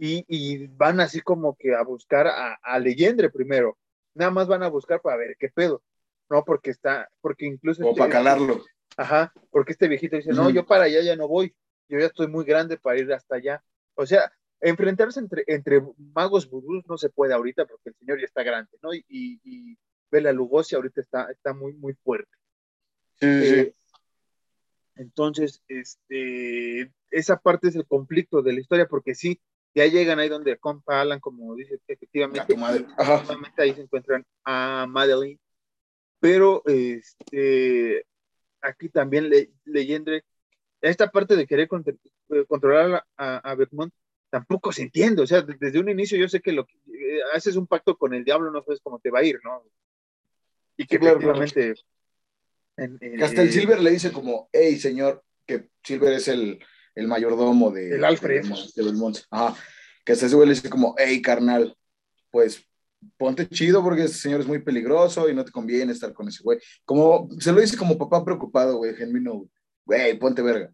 [0.00, 3.76] Y, y van así como que a buscar a, a Leyendre primero,
[4.14, 5.82] nada más van a buscar para ver qué pedo,
[6.30, 6.44] ¿no?
[6.44, 7.84] Porque está, porque incluso...
[7.84, 8.64] O para calarlo.
[8.96, 11.54] Ajá, porque este viejito dice, no, yo para allá ya no voy,
[11.88, 13.62] yo ya estoy muy grande para ir hasta allá.
[13.94, 18.26] O sea, enfrentarse entre, entre magos vudús no se puede ahorita porque el señor ya
[18.26, 18.94] está grande, ¿no?
[18.94, 19.78] Y, y,
[20.10, 22.30] Bela Lugosi ahorita está, está muy, muy fuerte.
[23.20, 23.74] Eh,
[24.94, 29.38] entonces, este, esa parte es el conflicto de la historia, porque sí,
[29.74, 32.40] Ya llegan ahí donde compa Alan, como dice, efectivamente,
[33.58, 35.38] ahí se encuentran a Madeline,
[36.18, 38.04] pero este,
[38.60, 40.24] aquí también le, Leyendre,
[40.80, 43.92] esta parte de querer eh, controlar a, a Bermont
[44.30, 47.56] tampoco se entiende, o sea, desde un inicio yo sé que lo que eh, haces
[47.56, 49.62] un pacto con el diablo, no sabes cómo te va a ir, ¿no?
[50.76, 51.74] Y que claramente
[53.22, 56.64] hasta el Silver le dice como, hey, señor, que Silver es el,
[56.98, 57.94] el mayordomo de...
[57.94, 58.44] El Alfred.
[58.74, 59.18] De, Belmont.
[59.30, 59.56] Ajá.
[60.04, 61.76] Que hasta ese güey le dice como, hey, carnal,
[62.30, 62.64] pues
[63.16, 66.42] ponte chido porque ese señor es muy peligroso y no te conviene estar con ese
[66.42, 66.58] güey.
[66.84, 69.48] Como, se lo dice como papá preocupado, güey, genuino,
[69.84, 70.72] güey, ponte verga.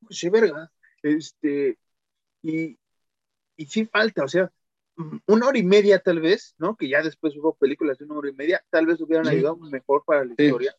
[0.00, 0.70] Pues sí, verga.
[1.02, 1.76] Este,
[2.42, 2.78] y,
[3.56, 4.52] y sí falta, o sea,
[5.26, 6.76] una hora y media tal vez, ¿no?
[6.76, 10.04] Que ya después hubo películas de una hora y media, tal vez hubieran ayudado mejor
[10.06, 10.74] para la historia.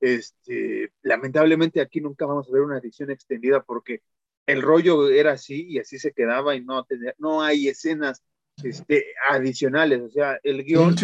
[0.00, 4.02] Este, lamentablemente aquí nunca vamos a ver una edición extendida porque
[4.46, 8.22] el rollo era así y así se quedaba y no, tenía, no hay escenas
[8.62, 10.96] este, adicionales, o sea, el guion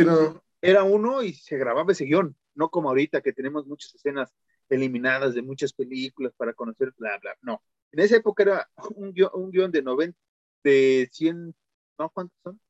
[0.62, 4.32] era uno y se grababa ese guion, no como ahorita que tenemos muchas escenas
[4.68, 7.62] eliminadas de muchas películas para conocer, bla, bla, no.
[7.92, 10.18] En esa época era un guion, un guion de 90,
[10.64, 11.54] de 100
[11.98, 12.10] ¿no?
[12.10, 12.60] ¿Cuántos son?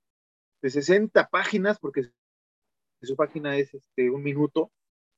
[0.62, 2.10] De 60 páginas, porque
[3.02, 4.72] su página es este, un minuto,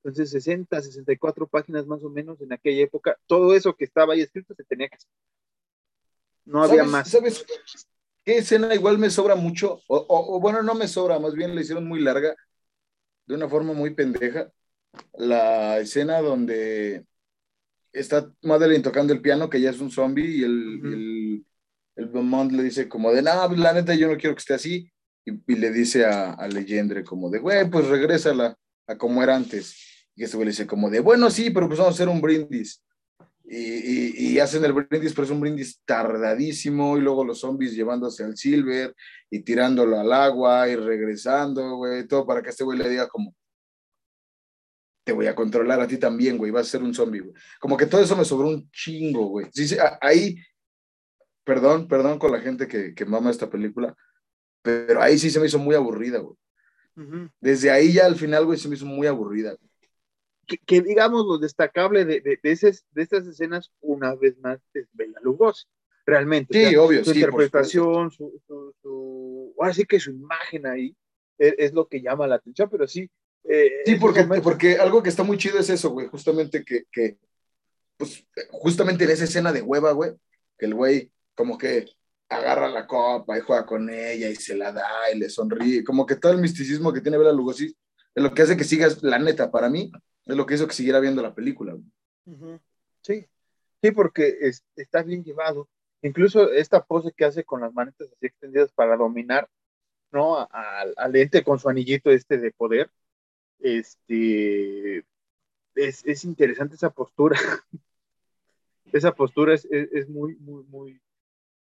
[0.07, 4.21] entonces 60, 64 páginas más o menos en aquella época, todo eso que estaba ahí
[4.21, 5.09] escrito se tenía que hacer.
[6.45, 7.09] No había más.
[7.09, 7.45] ¿Sabes
[8.23, 9.81] qué escena igual me sobra mucho?
[9.87, 12.35] O, bueno, no me sobra, más bien la hicieron muy larga,
[13.25, 14.49] de una forma muy pendeja.
[15.17, 17.05] La escena donde
[17.91, 21.43] está Madeline tocando el piano, que ya es un zombie, y el
[21.97, 24.91] el Beaumont le dice como de, no, la neta yo no quiero que esté así,
[25.25, 28.55] y, le dice a, a Legendre como de, güey, pues regrésala
[28.87, 29.86] a como era antes.
[30.17, 32.19] Y ese güey le dice como de, bueno, sí, pero pues vamos a hacer un
[32.19, 32.83] brindis.
[33.45, 38.25] Y, y, hacen el brindis, pero es un brindis tardadísimo, y luego los zombies llevándose
[38.25, 38.93] al Silver
[39.29, 43.33] y tirándolo al agua y regresando, güey, todo para que este güey le diga como,
[45.05, 47.33] te voy a controlar a ti también, güey, vas a ser un zombie, güey.
[47.57, 49.47] Como que todo eso me sobró un chingo, güey.
[49.53, 50.35] Sí, sí, ahí
[51.47, 53.95] perdón, perdón con la gente que, que mama esta película,
[54.61, 56.35] pero ahí sí se me hizo muy aburrida, güey.
[57.39, 59.55] Desde ahí ya al final, güey, se me hizo muy aburrida.
[60.47, 62.55] Que, digamos lo destacable de, de, de,
[62.91, 65.65] de, estas escenas, una vez más, es Bela Lugosi,
[66.05, 66.69] realmente.
[66.69, 68.41] Sí, obvio, su interpretación, su,
[68.81, 70.95] su, ahora sí que su imagen ahí
[71.37, 73.09] es, es, lo que llama la atención, pero sí.
[73.43, 77.17] Eh, sí, porque, porque algo que está muy chido es eso, güey, justamente que, que,
[77.97, 80.11] pues, justamente en esa escena de hueva, güey,
[80.57, 81.85] que el güey como que
[82.29, 86.05] agarra la copa y juega con ella y se la da y le sonríe, como
[86.05, 87.75] que todo el misticismo que tiene Bela Lugosi
[88.15, 89.91] es lo que hace que sigas, la neta, para mí,
[90.27, 91.77] es lo que hizo que siguiera viendo la película.
[93.01, 93.25] Sí,
[93.81, 95.69] sí, porque está bien llevado.
[96.01, 99.49] Incluso esta pose que hace con las manitas así extendidas para dominar,
[100.11, 100.47] ¿no?
[100.51, 102.91] Al, ente con su anillito este de poder,
[103.59, 104.99] este,
[105.75, 107.39] es, es interesante esa postura.
[108.93, 111.01] esa postura es, es muy, muy, muy,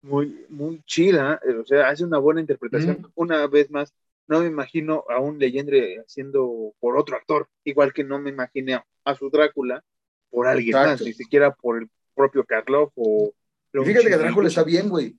[0.04, 3.10] muy, muy chida, eh, o sea, hace una buena interpretación.
[3.14, 3.94] Una vez más,
[4.26, 8.80] no me imagino a un leyendre haciendo por otro actor, igual que no me imaginé
[9.04, 9.82] a, su Drácula
[10.30, 13.32] por alguien más, ni siquiera por el propio Karloff o...
[13.72, 15.16] Fíjate que Drácula está bien, güey.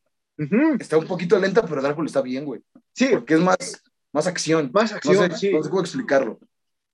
[0.79, 2.61] Está un poquito lenta, pero Drácula está bien, güey.
[2.93, 3.09] Sí.
[3.11, 4.71] Porque es más, más acción.
[4.73, 6.39] Más acción, no sé, No sé cómo explicarlo.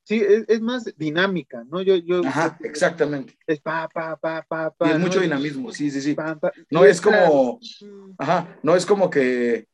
[0.04, 1.82] Sí, es, más dinámica, ¿no?
[1.82, 3.38] Yo, yo, Ajá, exactamente.
[3.46, 4.88] Es pa, pa, pa, pa, pa.
[4.88, 6.16] Y es mucho dinamismo, sí, sí, sí.
[6.72, 7.60] no es como,
[8.18, 9.68] ajá, no es como que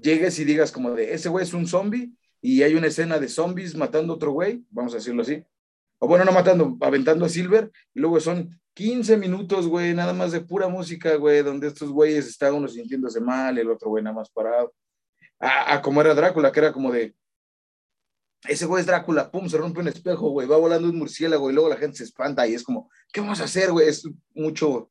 [0.00, 3.28] llegues y digas como de, ese güey es un zombie y hay una escena de
[3.28, 5.44] zombies matando a otro güey, vamos a decirlo así.
[5.98, 10.32] O bueno, no matando, aventando a Silver, y luego son 15 minutos, güey, nada más
[10.32, 14.16] de pura música, güey, donde estos güeyes están uno sintiéndose mal, el otro güey nada
[14.16, 14.74] más parado.
[15.38, 17.14] a como era Drácula, que era como de,
[18.48, 21.54] ese güey es Drácula, pum, se rompe un espejo, güey, va volando un murciélago y
[21.54, 23.88] luego la gente se espanta y es como, ¿qué vamos a hacer, güey?
[23.88, 24.90] Es mucho,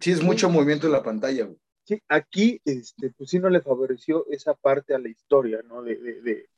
[0.00, 1.58] sí, es mucho movimiento en la pantalla, güey.
[1.90, 5.82] Sí, aquí, este, pues sí no le favoreció esa parte a la historia, ¿no?
[5.82, 6.48] De, de,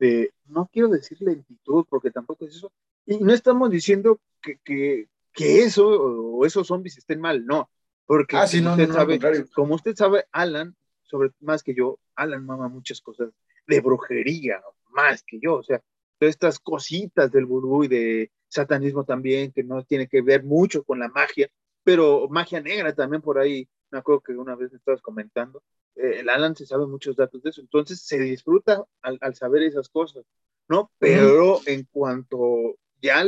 [0.00, 2.72] de, no quiero decir lentitud, porque tampoco es eso,
[3.06, 7.70] y no estamos diciendo que, que, que eso o esos zombies estén mal, no,
[8.06, 9.20] porque ah, sí, no, usted sabe,
[9.54, 10.74] como usted sabe, Alan,
[11.04, 13.30] sobre más que yo, Alan mama muchas cosas
[13.68, 14.60] de brujería,
[14.90, 15.80] más que yo, o sea,
[16.18, 20.82] todas estas cositas del vudú y de satanismo también, que no tiene que ver mucho
[20.82, 21.48] con la magia,
[21.84, 25.62] pero magia negra también por ahí, me acuerdo que una vez me estabas comentando,
[25.94, 29.88] eh, el Alan se sabe muchos datos de eso, entonces se disfruta al, saber esas
[29.88, 30.24] cosas,
[30.66, 30.90] ¿no?
[30.98, 33.22] Pero en cuanto ya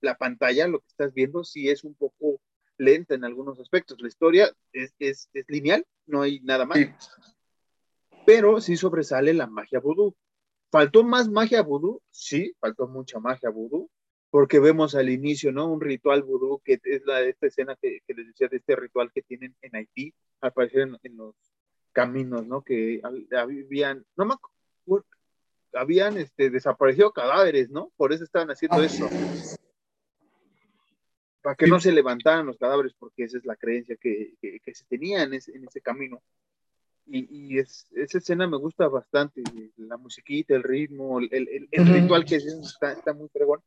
[0.00, 2.40] la pantalla, lo que estás viendo, sí es un poco
[2.76, 4.00] lenta en algunos aspectos.
[4.00, 6.78] La historia es, es, es lineal, no hay nada más.
[8.26, 10.16] Pero sí sobresale la magia vudú.
[10.70, 12.02] ¿Faltó más magia vudú?
[12.10, 13.88] Sí, faltó mucha magia vudú,
[14.30, 15.70] porque vemos al inicio, ¿no?
[15.70, 19.10] Un ritual vudú, que es la, esta escena que, que les decía de este ritual
[19.12, 21.34] que tienen en Haití, al parecer en, en los
[21.92, 22.62] caminos, ¿no?
[22.62, 23.00] Que
[23.34, 25.06] habían, no me acuerdo,
[25.72, 27.90] habían este, desaparecido cadáveres, ¿no?
[27.96, 28.84] Por eso estaban haciendo ah.
[28.84, 29.08] eso.
[31.40, 34.84] Para que no se levantaran los cadáveres, porque esa es la creencia que, que, se
[34.84, 36.20] tenía en ese, en ese camino.
[37.06, 39.42] Y, y es, esa escena me gusta bastante,
[39.76, 43.62] la musiquita, el ritmo, el, el, el ritual que está, está muy fregón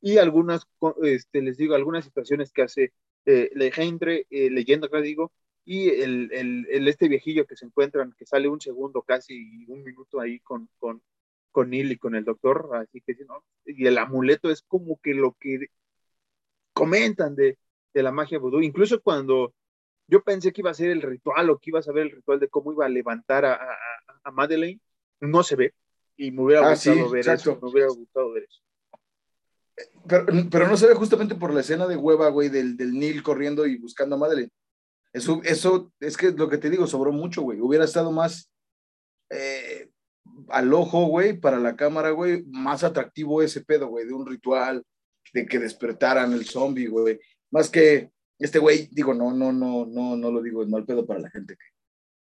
[0.00, 0.66] y algunas,
[1.02, 2.92] este, les digo, algunas situaciones que hace
[3.26, 5.32] eh, Legendre, eh, leyendo acá digo,
[5.64, 10.20] y el, el, este viejillo que se encuentran, que sale un segundo, casi un minuto
[10.20, 11.02] ahí con, con,
[11.52, 13.44] con Neil y con el doctor, así que ¿no?
[13.66, 15.66] y el amuleto es como que lo que
[16.72, 17.58] comentan de,
[17.92, 19.54] de la magia vudú, incluso cuando
[20.06, 22.40] yo pensé que iba a ser el ritual o que iba a saber el ritual
[22.40, 23.78] de cómo iba a levantar a, a,
[24.24, 24.80] a Madeleine,
[25.20, 25.74] no se ve,
[26.16, 28.60] y me hubiera ah, gustado ver eso, me hubiera gustado ver eso.
[30.06, 33.66] Pero, no se ve justamente por la escena de hueva, güey, del, del Neil corriendo
[33.66, 34.50] y buscando a Madeleine.
[35.12, 37.60] Eso, eso es que lo que te digo, sobró mucho, güey.
[37.60, 38.50] Hubiera estado más
[39.30, 39.90] eh,
[40.48, 44.84] al ojo, güey, para la cámara, güey, más atractivo ese pedo, güey, de un ritual,
[45.32, 47.20] de que despertaran el zombie, güey.
[47.50, 51.06] Más que este güey, digo, no, no, no, no, no lo digo, es mal pedo
[51.06, 51.66] para la gente que,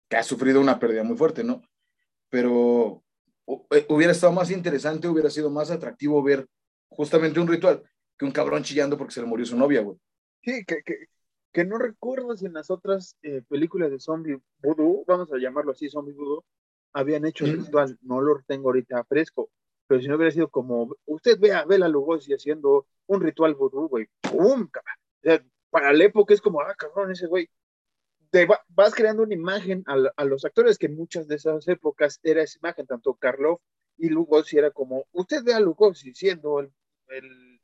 [0.09, 1.63] que ha sufrido una pérdida muy fuerte, ¿no?
[2.29, 3.05] Pero
[3.71, 6.47] eh, hubiera estado más interesante, hubiera sido más atractivo ver
[6.91, 7.83] justamente un ritual
[8.19, 9.97] que un cabrón chillando porque se le murió su novia, güey.
[10.43, 11.07] Sí, que, que,
[11.53, 15.73] que no recuerdo si en las otras eh, películas de zombie voodoo, vamos a llamarlo
[15.73, 16.45] así, zombie voodoo,
[16.93, 19.51] habían hecho el ritual, no lo tengo ahorita fresco,
[19.87, 23.89] pero si no hubiera sido como, usted vea a Bela Lugosi haciendo un ritual voodoo,
[23.89, 24.63] güey, ¡pum!
[24.63, 27.49] O sea, para la época es como, ah, cabrón, ese güey,
[28.31, 32.21] te vas creando una imagen a, a, los actores que en muchas de esas épocas
[32.23, 33.61] era esa imagen, tanto Karloff
[33.97, 36.73] y Lugosi era como, usted ve a Lugosi siendo el
[37.11, 37.61] el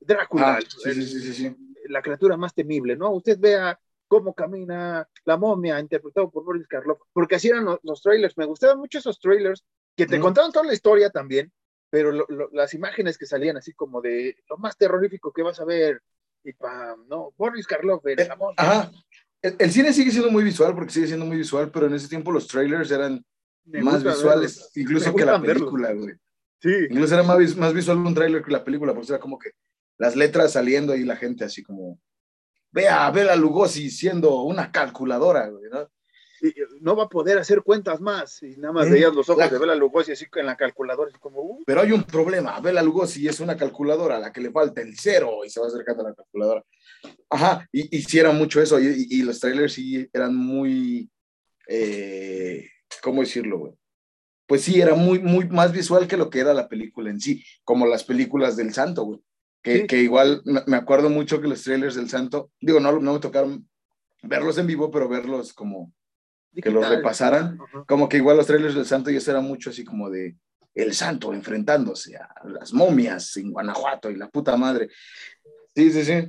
[0.00, 1.54] Drácula, ah,
[1.88, 3.10] la criatura más temible, ¿no?
[3.10, 3.78] Usted vea
[4.08, 8.36] cómo camina la momia, interpretado por Boris Karloff, porque así eran los, trailers.
[8.38, 9.64] Me gustaban mucho esos trailers
[9.96, 11.52] que te contaban toda la historia también,
[11.90, 16.02] pero las imágenes que salían así como de lo más terrorífico que vas a ver,
[16.42, 17.34] y pam, ¿no?
[17.36, 18.54] Boris Karloff, eh, la momia.
[18.56, 18.90] Ajá.
[19.42, 22.32] El, cine sigue siendo muy visual porque sigue siendo muy visual, pero en ese tiempo
[22.32, 23.24] los trailers eran
[23.64, 26.14] más visuales, incluso que la película, güey.
[26.60, 26.72] Sí.
[26.90, 29.50] Incluso era más, más visual un tráiler que la película, porque era como que
[29.98, 31.98] las letras saliendo y la gente así como,
[32.70, 35.88] vea a Bela Lugosi siendo una calculadora, güey, ¿no?
[36.42, 38.42] Y no va a poder hacer cuentas más.
[38.42, 38.92] Y nada más ¿Eh?
[38.92, 41.42] veías los ojos de Bela Lugosi así en la calculadora, así como.
[41.42, 41.62] Uh".
[41.66, 42.58] Pero hay un problema.
[42.60, 45.66] Bela Lugosi es una calculadora a la que le falta el cero y se va
[45.66, 46.64] acercando a la calculadora.
[47.28, 48.80] Ajá, y hicieron mucho eso.
[48.80, 51.10] Y, y, los trailers sí eran muy.
[51.68, 52.66] Eh,
[53.02, 53.72] ¿Cómo decirlo, güey?
[54.50, 57.44] Pues sí, era muy, muy más visual que lo que era la película en sí,
[57.62, 59.20] como las películas del Santo, güey.
[59.62, 63.20] Que, que igual me acuerdo mucho que los trailers del Santo, digo, no, no me
[63.20, 63.68] tocaron
[64.24, 65.92] verlos en vivo, pero verlos como
[66.52, 70.10] que los repasaran, como que igual los trailers del Santo ya era mucho así como
[70.10, 70.36] de
[70.74, 74.88] el Santo enfrentándose a las momias en Guanajuato y la puta madre.
[75.76, 76.28] Sí, sí, sí.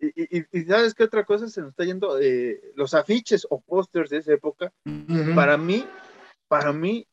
[0.00, 3.60] Y, y, y, sabes qué otra cosa se nos está yendo, eh, los afiches o
[3.60, 4.72] pósters de esa época,
[5.36, 5.86] para mí,
[6.48, 7.06] para mí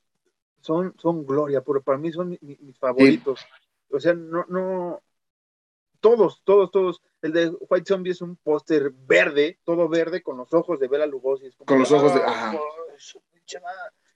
[0.61, 3.45] son, son gloria, pero para mí son mis, favoritos.
[3.89, 5.01] O sea, no, no,
[5.99, 7.01] todos, todos, todos.
[7.21, 11.05] El de White Zombie es un póster verde, todo verde, con los ojos de Bela
[11.05, 11.51] Lugosi.
[11.65, 12.21] con los ojos de.
[12.21, 12.57] Ajá.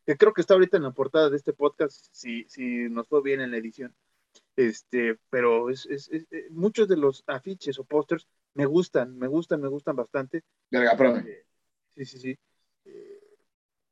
[0.06, 3.22] Que creo que está ahorita en la portada de este podcast, si, si nos fue
[3.22, 3.96] bien en la edición.
[4.56, 9.62] Este, pero es, es, eh, muchos de los afiches o pósters me gustan, me gustan,
[9.62, 10.44] me gustan bastante.
[10.70, 11.46] Verga, eh,
[11.96, 12.38] sí, sí, sí.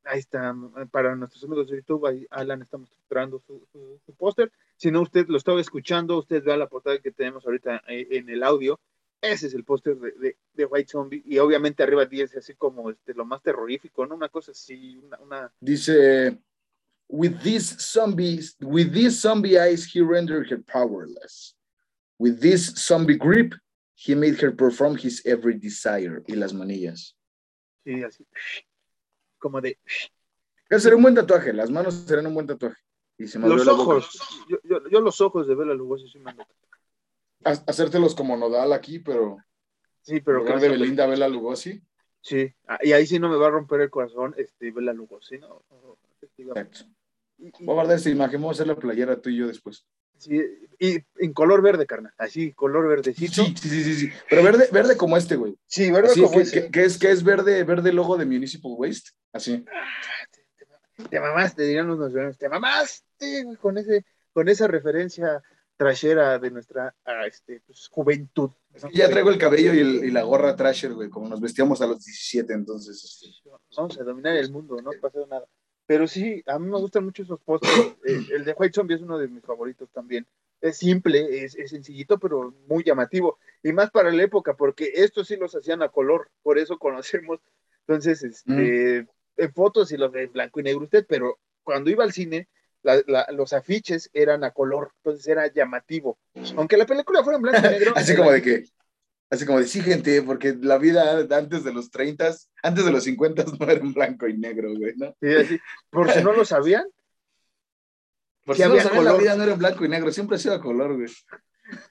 [0.03, 0.55] Ahí está,
[0.89, 4.51] para nuestros amigos de YouTube, ahí Alan está mostrando su, su, póster.
[4.75, 8.29] Si no, usted lo estaba escuchando, usted vea la portada que tenemos ahorita eh, en
[8.29, 8.79] el audio.
[9.21, 11.21] Ese es el póster de, de, White Zombie.
[11.25, 14.15] Y obviamente arriba dice así como este, lo más terrorífico, ¿no?
[14.15, 15.19] Una cosa así, una...
[15.19, 15.53] una...
[15.59, 16.39] Dice,
[17.07, 21.53] with these zombies, with these zombie eyes, he rendered her powerless.
[22.17, 23.53] With this zombie grip,
[23.93, 26.23] he made her perform his every desire.
[26.27, 27.13] Y las manillas.
[27.83, 28.25] Sí, así
[29.41, 29.77] como de...
[30.69, 32.77] Ese sería un buen tatuaje, las manos serían un buen tatuaje.
[33.17, 36.33] Y se los ojos, yo, yo, yo, los ojos de Bela Lugosi sí me
[37.43, 39.37] Hacértelos como nodal aquí, pero...
[40.01, 40.47] Sí, pero...
[40.47, 41.81] En de Belinda Bela Lugosi.
[42.21, 45.39] Sí, ah, y ahí sí no me va a romper el corazón este Bela Lugosi,
[45.39, 45.63] ¿no?
[46.37, 46.85] Exacto.
[47.37, 49.85] Voy a guardar esta imagen, vamos a hacer la playera tú y yo después.
[50.21, 50.39] Sí,
[50.79, 52.13] y en color verde, carnal.
[52.17, 53.43] Así, color verdecito.
[53.43, 54.11] Sí, sí, sí, sí, sí.
[54.29, 55.57] Pero verde, verde como este, güey.
[55.65, 56.63] Sí, verde Así, como que, ese.
[56.65, 59.11] que- que es, que es verde, verde logo de Municipal Waste.
[59.33, 59.65] Así.
[61.09, 62.37] Te mamaste, dirían los nacionales.
[62.37, 65.41] Te mamaste, güey, con, ese, con esa referencia
[65.75, 68.51] trashera de nuestra ah, este, pues, juventud.
[68.93, 71.87] Ya traigo el cabello y, el- y la gorra trasher, güey, como nos vestíamos a
[71.87, 73.03] los 17, entonces.
[73.03, 75.45] este, Vamos a dominar el mundo, no pasa nada.
[75.91, 77.97] Pero sí, a mí me gustan mucho esos pósters.
[78.05, 80.25] El, el de White Zombie es uno de mis favoritos también.
[80.61, 83.39] Es simple, es, es sencillito, pero muy llamativo.
[83.61, 87.41] Y más para la época, porque estos sí los hacían a color, por eso conocemos.
[87.85, 92.13] Entonces, este, en fotos y los de blanco y negro usted, pero cuando iba al
[92.13, 92.47] cine,
[92.83, 96.17] la- la- los afiches eran a color, entonces era llamativo.
[96.55, 97.91] Aunque la película fuera en blanco y negro.
[97.97, 98.63] Así como de que,
[99.31, 103.03] así como de, sí, gente, porque la vida antes de los 30, antes de los
[103.03, 105.15] 50 no era en blanco y negro, güey, ¿no?
[105.19, 105.59] Sí, así.
[105.89, 106.85] Por si no lo sabían,
[108.45, 110.53] Por si no sabían, la vida no era en blanco y negro, siempre ha sido
[110.55, 111.07] a color, güey.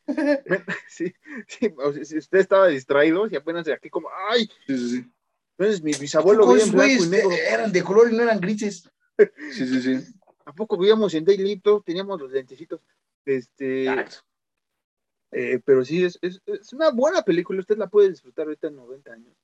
[0.88, 1.12] sí,
[1.48, 4.90] sí, o sea, si usted estaba distraído y apenas de aquí como, ay, Sí, sí,
[4.90, 5.10] sí.
[5.56, 7.30] entonces mi bisabuelo veía en Pocos blanco y negro.
[7.32, 8.88] eran de color y no eran grises.
[9.52, 10.14] Sí, sí, sí.
[10.46, 11.82] ¿A poco veíamos en Daylito?
[11.84, 12.80] Teníamos los lentecitos.
[13.26, 13.86] Este,
[15.32, 17.60] eh, pero sí, es, es, es una buena película.
[17.60, 19.36] Usted la puede disfrutar ahorita en 90 años.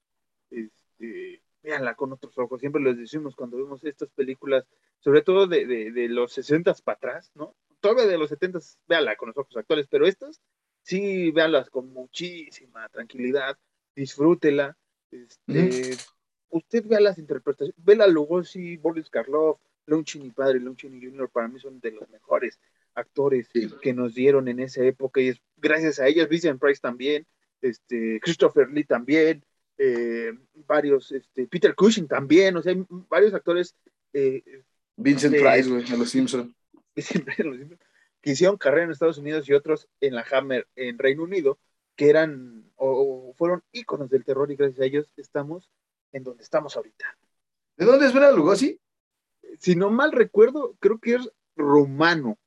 [0.51, 2.61] Este, véanla con otros ojos.
[2.61, 4.67] Siempre les decimos cuando vemos estas películas,
[5.01, 7.55] sobre todo de, de, de los 60 para atrás, ¿no?
[7.81, 8.59] Todavía de los 70
[8.89, 10.41] véanla con los ojos actuales, pero estas
[10.83, 13.59] sí, véanlas con muchísima tranquilidad.
[13.95, 14.77] Disfrútela.
[15.11, 15.97] Este,
[16.51, 17.75] Usted vea las interpretaciones.
[17.77, 21.29] Bela Lugosi, Boris Karloff, Lon Chaney padre, Lon Chaney Jr.
[21.29, 22.61] para mí son de los mejores
[22.97, 23.71] actores Sí.
[23.81, 27.27] que nos dieron en esa época y es gracias a ellas, Vincent Price también,
[27.63, 29.45] este, Christopher Lee también,
[29.79, 30.33] eh,
[30.67, 33.75] varios, este, Peter Cushing también, o sea, hay varios actores
[34.13, 34.43] eh,
[34.97, 35.43] Vincent Sí.
[35.43, 36.55] Price, güey, de los Simpsons.
[38.23, 41.59] que hicieron carrera en Estados Unidos y otros en la Hammer en Reino Unido,
[41.95, 45.71] que eran o, o fueron íconos del terror y gracias a ellos estamos
[46.13, 47.17] en donde estamos ahorita.
[47.77, 48.81] ¿De dónde es Bela Lugosi?
[49.59, 52.39] si no mal recuerdo, creo que es rumano.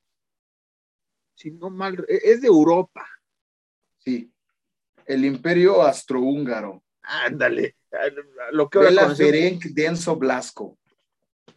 [1.40, 3.08] Si no mal, es de Europa.
[4.00, 4.30] Sí.
[5.06, 6.84] El Imperio Astrohúngaro.
[7.02, 7.78] Ándale.
[8.52, 10.78] Lo que ahora Bela conocemos, Ferenc Denso Blasco.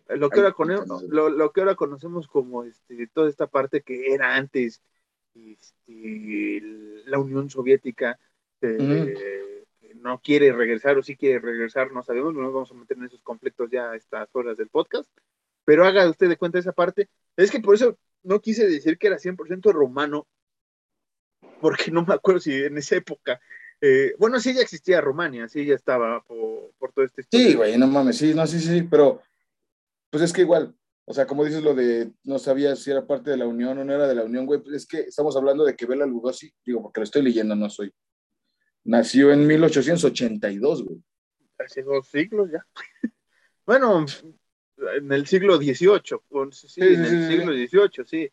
[0.07, 4.81] lo que ahora lo, lo que conocemos como este, toda esta parte que era antes
[5.35, 6.61] este,
[7.07, 8.21] la Unión Soviética
[8.61, 12.75] eh, que no quiere regresar o sí quiere regresar, no sabemos, no nos vamos a
[12.75, 15.11] meter en esos conflictos ya a estas horas del podcast,
[15.65, 17.09] pero haga usted de cuenta esa parte.
[17.37, 20.27] Es que por eso no quise decir que era 100% romano,
[21.61, 23.41] porque no me acuerdo si en esa época,
[23.81, 27.77] eh, bueno, sí ya existía Rumania, sí ya estaba por, por todo este Sí, güey,
[27.77, 29.21] no mames, sí, no, sí, sí, pero
[30.11, 33.31] pues es que igual, o sea, como dices lo de no sabía si era parte
[33.31, 35.65] de la Unión o no era de la Unión, güey, pues es que estamos hablando
[35.65, 37.93] de que Bela Lugosi, digo, porque lo estoy leyendo, no soy.
[38.85, 41.03] Nació en 1882, güey.
[41.59, 42.67] hace dos siglos ya.
[43.67, 44.05] bueno,
[44.91, 48.31] en el siglo XVIII, sí, Sí, en el siglo XVIII, sí.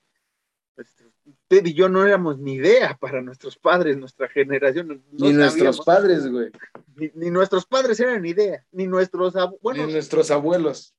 [0.78, 5.04] Este, Usted y yo no éramos ni idea para nuestros padres, nuestra generación.
[5.12, 6.52] no Ni nuestros padres, güey,
[6.96, 9.62] ni, ni nuestros padres eran ni idea, ni nuestros abuelos.
[9.62, 10.94] Bueno, ni nuestros abuelos.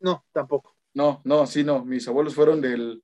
[0.00, 0.76] no, tampoco.
[0.94, 3.02] No, no, sí, no, mis abuelos fueron del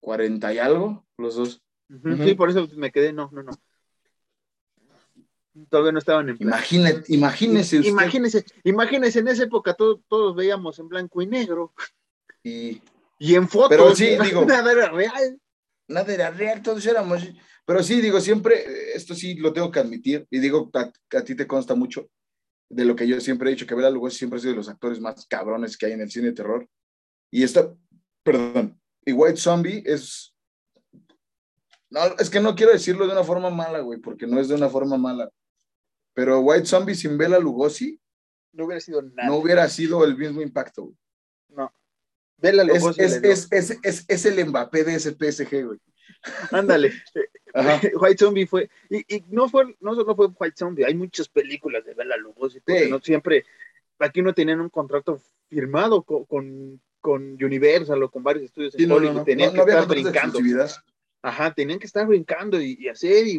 [0.00, 1.62] 40 y algo, los dos.
[2.24, 3.52] Sí, por eso me quedé, no, no, no.
[5.68, 6.36] Todavía no estaban en.
[6.38, 7.90] Imagínate, imagínese usted.
[7.90, 11.72] Imagínese, imagínese, en esa época todo- todos veíamos en blanco y negro
[12.44, 12.80] Y
[13.18, 13.68] y en fotos.
[13.70, 15.40] Pero sí, digo- nada era real.
[15.88, 17.22] nada era real, todos éramos.
[17.66, 21.34] Pero sí, digo, siempre, esto sí lo tengo que admitir, y digo, a, a ti
[21.34, 22.08] te consta mucho
[22.68, 24.68] de lo que yo siempre he dicho, que Bela Lugosi siempre ha sido de los
[24.68, 26.66] actores más cabrones que hay en el cine de terror.
[27.30, 27.72] Y esta,
[28.22, 30.32] perdón, y White Zombie es.
[31.90, 34.54] No, es que no quiero decirlo de una forma mala, güey, porque no es de
[34.54, 35.28] una forma mala.
[36.14, 38.00] Pero White Zombie sin Bela Lugosi
[38.52, 39.28] No hubiera sido nada.
[39.28, 40.96] no hubiera sido el mismo impacto, güey.
[41.48, 41.72] No.
[42.38, 45.78] Vela Es, Lugosi es, es, es, es, es el Mbappé de ese PSG, güey.
[46.50, 46.92] Ándale.
[48.00, 48.70] White Zombie fue.
[48.88, 52.60] Y, y no fue, no solo fue White Zombie, hay muchas películas de Bela Lugosi,
[52.60, 52.90] porque Sí.
[52.90, 53.44] no siempre,
[53.98, 58.84] aquí no tenían un contrato firmado con, con, con Universal o con varios estudios Sí,
[58.84, 60.38] en no, no, Hollywood, no, tenían no, que estar brincando.
[61.22, 63.32] Ajá, tenían que estar brincando y, y hacer y,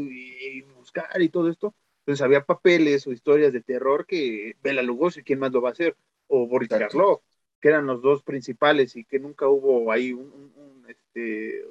[0.57, 1.73] y buscar y todo esto.
[2.01, 5.71] Entonces había papeles o historias de terror que Bela Lugosi, ¿quién más lo va a
[5.73, 5.95] hacer?
[6.27, 6.69] O Boris.
[6.69, 7.21] Karloff,
[7.59, 11.63] que eran los dos principales y que nunca hubo ahí un, un- un, este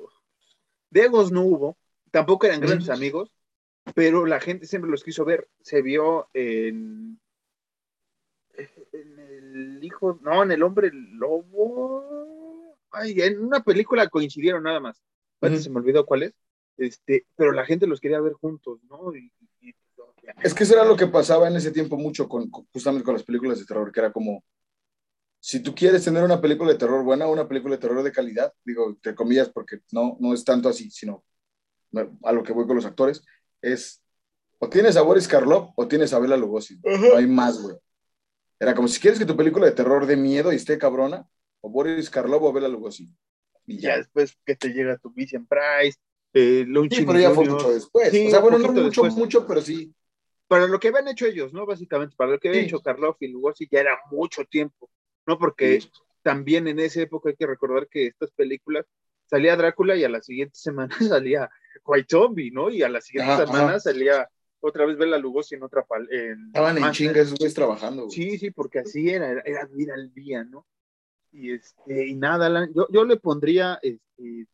[0.90, 1.76] de egos no hubo,
[2.10, 3.30] tampoco eran grandes amigos,
[3.94, 5.48] pero la gente siempre los quiso ver.
[5.60, 7.20] Se vio en,
[8.92, 12.76] en el hijo, no, en el hombre lobo.
[12.90, 15.02] ay, en una película coincidieron nada más.
[15.40, 16.34] Antes se me olvidó cuál es,
[16.76, 19.14] este, pero la gente los quería ver juntos, ¿no?
[19.16, 19.32] Y,
[20.42, 23.22] es que eso era lo que pasaba en ese tiempo mucho con, justamente con las
[23.22, 24.44] películas de terror, que era como,
[25.38, 28.52] si tú quieres tener una película de terror buena, una película de terror de calidad,
[28.64, 31.24] digo, entre comillas, porque no, no es tanto así, sino
[32.22, 33.24] a lo que voy con los actores,
[33.60, 34.02] es
[34.58, 36.78] o tienes a Boris Karloff o tienes a Bela Lugosi.
[36.84, 37.76] No hay más, güey.
[38.58, 41.26] Era como si quieres que tu película de terror de miedo y esté cabrona,
[41.62, 43.10] o Boris Karloff o Bela Lugosi.
[43.66, 45.98] Y ya, después que te llega tu Vincent Price,
[46.32, 48.08] eh, Sí, pero ya fue mucho después.
[48.08, 49.92] o sea, bueno, no mucho, mucho, pero sí.
[50.50, 51.64] Para lo que habían hecho ellos, ¿no?
[51.64, 54.90] Básicamente, para lo que habían hecho Karloff y Lugosi ya era mucho tiempo,
[55.24, 55.38] ¿no?
[55.38, 55.80] Porque
[56.22, 58.84] también en esa época hay que recordar que estas películas
[59.26, 61.48] salía Drácula y a la siguiente semana salía
[61.84, 62.68] White Zombie, ¿no?
[62.68, 64.28] Y a la siguiente semana salía
[64.58, 68.10] otra vez Bela Lugosi en otra pal Estaban en chinga esos güeyes trabajando.
[68.10, 70.66] Sí, sí, porque así era, era, vida al día, ¿no?
[71.30, 74.48] Y este, y nada, yo, yo le pondría este,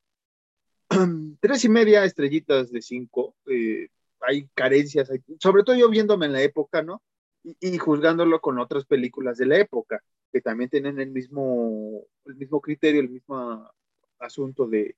[1.41, 3.35] tres y media estrellitas de cinco.
[3.47, 3.89] Eh,
[4.27, 5.11] hay carencias,
[5.41, 7.03] sobre todo yo viéndome en la época, ¿no?
[7.43, 10.03] Y, juzgándolo con otras películas de la época,
[10.33, 13.71] que también tienen el mismo, el mismo criterio, el mismo
[14.19, 14.97] asunto de,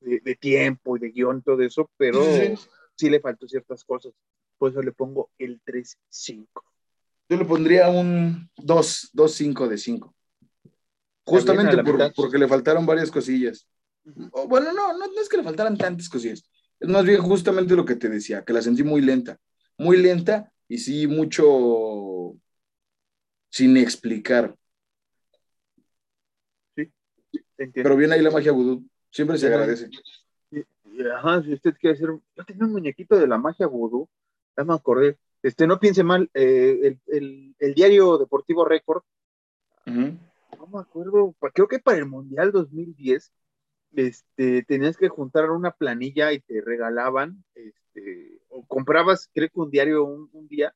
[0.00, 2.22] de, tiempo y de guion, todo eso, pero
[2.96, 4.12] sí le faltó ciertas cosas.
[4.56, 6.46] Por eso le pongo el 3-5.
[7.28, 10.14] Yo le pondría un 2-5 de 5.
[11.26, 13.66] Justamente porque le faltaron varias cosillas.
[14.04, 16.48] bueno, no, no, es que le faltaran tantas cosillas.
[16.80, 19.38] Es más bien justamente lo que te decía, que la sentí muy lenta.
[19.78, 22.36] Muy lenta y sí mucho
[23.50, 24.56] sin explicar.
[26.76, 26.90] Sí,
[27.56, 28.84] Pero bien ahí la magia vudú.
[29.10, 29.88] Siempre se agradece.
[31.16, 32.08] Ajá, si usted quiere hacer.
[32.36, 34.08] Yo tenía un muñequito de la magia vudú.
[34.56, 35.18] Ya me acordé.
[35.42, 39.02] Este, no piense mal, eh, el, el, diario Deportivo Récord.
[39.84, 43.30] No me acuerdo, creo que para el Mundial 2010
[43.96, 49.70] este, tenías que juntar una planilla y te regalaban, este, o comprabas, creo que un
[49.70, 50.74] diario un, día,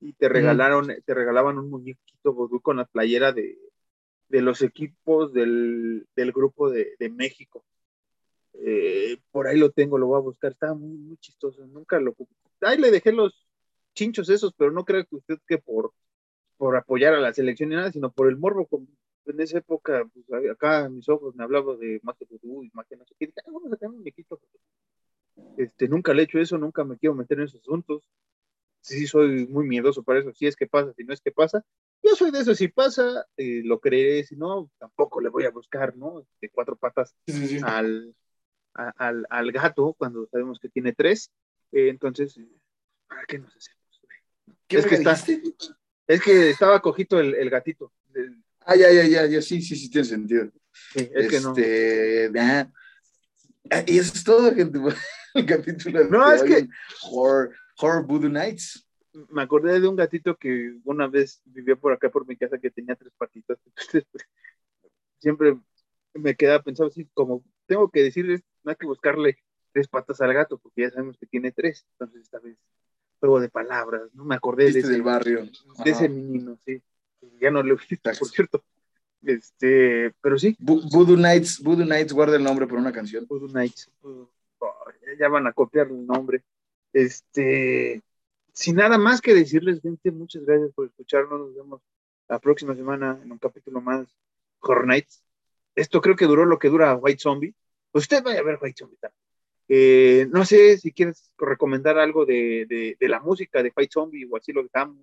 [0.00, 3.58] y te regalaron, te regalaban un muñequito con la playera de,
[4.28, 7.64] de los equipos del, del grupo de, de México.
[8.54, 12.14] Eh, por ahí lo tengo, lo voy a buscar, estaba muy, muy chistoso, nunca lo...
[12.60, 13.46] Ahí le dejé los
[13.94, 15.92] chinchos esos, pero no creo que usted que por,
[16.56, 18.68] por apoyar a la selección ni nada, sino por el morbo.
[19.26, 23.04] En esa época, pues, acá mis ojos me hablaba de magia vudú y magia no
[23.06, 24.40] sé qué, ah, vamos a tener un muñequito.
[25.56, 28.02] Este, nunca le he hecho eso, nunca me quiero meter en esos asuntos.
[28.80, 31.64] Sí, soy muy miedoso para eso, si es que pasa, si no es que pasa.
[32.02, 35.50] Yo soy de eso, si pasa, eh, lo creeré, si no, tampoco le voy a
[35.50, 36.26] buscar, ¿no?
[36.40, 37.14] De cuatro patas
[37.62, 38.12] Al,
[38.74, 41.30] al, al, gato cuando sabemos que tiene tres.
[41.70, 42.40] Eh, entonces,
[43.06, 43.82] ¿para qué nos hacemos?
[44.68, 45.16] es, que está,
[46.08, 47.92] es que estaba cojito el, el gatito.
[48.66, 50.50] Ah, ya, ya, ya, ya, sí, sí, sí, tiene sentido.
[50.94, 51.50] Sí, es que no.
[51.56, 54.78] Este, ah, y eso es todo, gente.
[55.34, 56.68] El capítulo no, es que.
[57.10, 58.86] Horror, Horror Voodoo Nights.
[59.30, 62.70] Me acordé de un gatito que una vez vivió por acá por mi casa que
[62.70, 63.58] tenía tres patitas.
[63.66, 64.06] Entonces,
[65.18, 65.58] siempre
[66.14, 69.38] me quedaba pensando así, como tengo que decirles, no hay que buscarle
[69.72, 71.86] tres patas al gato, porque ya sabemos que tiene tres.
[71.92, 72.56] Entonces, esta vez,
[73.20, 74.24] juego de palabras, ¿no?
[74.24, 75.48] Me acordé de ese, del barrio.
[75.84, 76.82] De ese niño, sí.
[77.40, 78.64] Ya no le gusta, por cierto.
[79.22, 80.56] Este, pero sí.
[80.58, 83.26] Voodoo Nights, Voodoo Nights guarda el nombre por una canción.
[83.26, 83.90] Voodoo Nights.
[85.18, 86.42] ya van a copiar el nombre.
[86.92, 88.02] Este,
[88.52, 91.40] sin nada más que decirles, gente, muchas gracias por escucharnos.
[91.40, 91.82] Nos vemos
[92.28, 94.06] la próxima semana en un capítulo más
[94.60, 95.22] Horror Nights.
[95.74, 97.54] Esto creo que duró lo que dura White Zombie.
[97.90, 98.98] Pues usted vaya a ver White Zombie
[99.68, 104.52] eh, no sé si quieres recomendar algo de, la música de White Zombie o así
[104.52, 104.98] lo dejamos.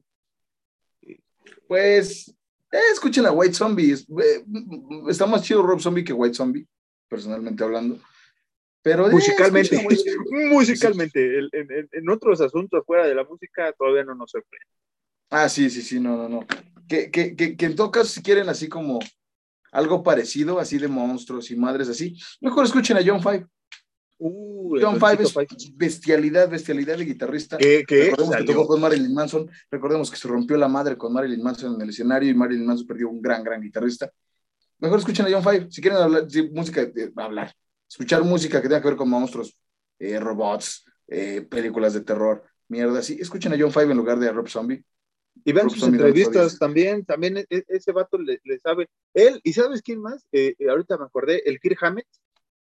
[1.68, 2.36] Pues
[2.72, 3.94] eh, escuchen a White Zombie.
[3.94, 4.46] Eh,
[5.10, 6.68] está más chido Rob Zombie que White Zombie,
[7.08, 8.00] personalmente hablando.
[8.82, 9.78] Pero eh, musicalmente,
[10.52, 14.66] musicalmente, en, otros asuntos fuera de la música todavía no nos sorprende.
[15.30, 16.48] Ah, sí, sí, sí, no, no, no.
[16.88, 19.00] Que, que, que, que en todo caso, si quieren así como
[19.72, 23.46] algo parecido, así de monstruos y madres así, mejor escuchen a John Five.
[24.22, 25.34] Uh, John Five es
[25.78, 27.58] bestialidad, bestialidad de guitarrista.
[27.58, 31.76] recordemos que tocó con Marilyn Manson, recordemos que se rompió la madre con Marilyn Manson
[31.76, 34.12] en el escenario y Marilyn Manson perdió un gran, gran guitarrista.
[34.80, 37.56] Mejor escuchen a John Five, si quieren hablar de música, de, hablar,
[37.90, 39.58] escuchar música que tenga que ver con monstruos,
[39.98, 44.28] eh, robots, eh, películas de terror, mierda, sí, escuchen a John Five en lugar de
[44.28, 44.84] a Rob Zombie.
[45.46, 48.90] Y vean sus entrevistas también, también e, e, ese vato le, sabe.
[49.14, 50.28] Él, ¿y sabes quién más?
[50.34, 52.08] Eh, ahorita me acordé, el Kirk Hammett,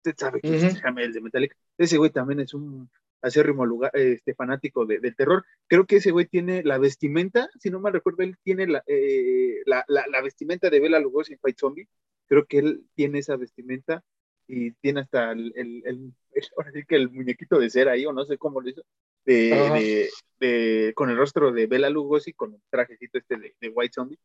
[0.05, 1.57] usted sabe que es Hamel de Metallica.
[1.79, 2.91] Ese güey también es un
[3.23, 5.45] acérrimo lugar, este, fanático de, del terror.
[5.67, 9.63] Creo que ese güey tiene la vestimenta, si no mal recuerdo, él tiene la, eh,
[9.65, 11.89] la, la, vestimenta de Bela Lugosi en Fight Zombie.
[12.27, 14.05] creo que él tiene esa vestimenta
[14.47, 16.13] y tiene hasta el, el, el,
[16.59, 18.83] ahora sí que el muñequito de cera ahí, o no sé cómo lo hizo,
[19.25, 23.95] de, de, con el rostro de Bela Lugosi, con el trajecito este de, de White
[23.95, 24.19] Zombie.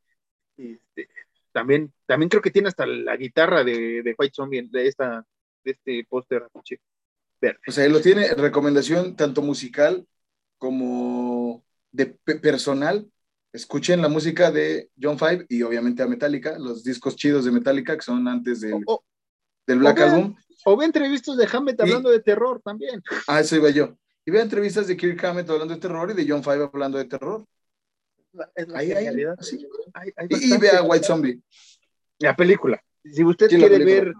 [0.57, 1.07] Este,
[1.53, 5.25] también, también creo que tiene hasta la guitarra de, de White Zombie, de, esta,
[5.63, 6.47] de este póster
[7.41, 7.59] verde.
[7.67, 10.05] O sea, él lo tiene recomendación tanto musical
[10.57, 12.07] como de
[12.41, 13.09] personal.
[13.51, 17.95] Escuchen la música de John Five y obviamente a Metallica, los discos chidos de Metallica
[17.95, 18.85] que son antes del,
[19.65, 20.35] del Black Album.
[20.65, 23.01] O ve entrevistas de Hammett hablando de terror también.
[23.27, 23.97] Ah, eso iba yo.
[24.25, 27.05] Y ve entrevistas de Kirk Hammett hablando de terror y de John Five hablando de
[27.05, 27.45] terror.
[28.53, 28.91] Es la ahí,
[30.29, 31.41] y, ve a White Zombie.
[32.19, 32.79] La película.
[33.03, 34.13] Si usted quiere ver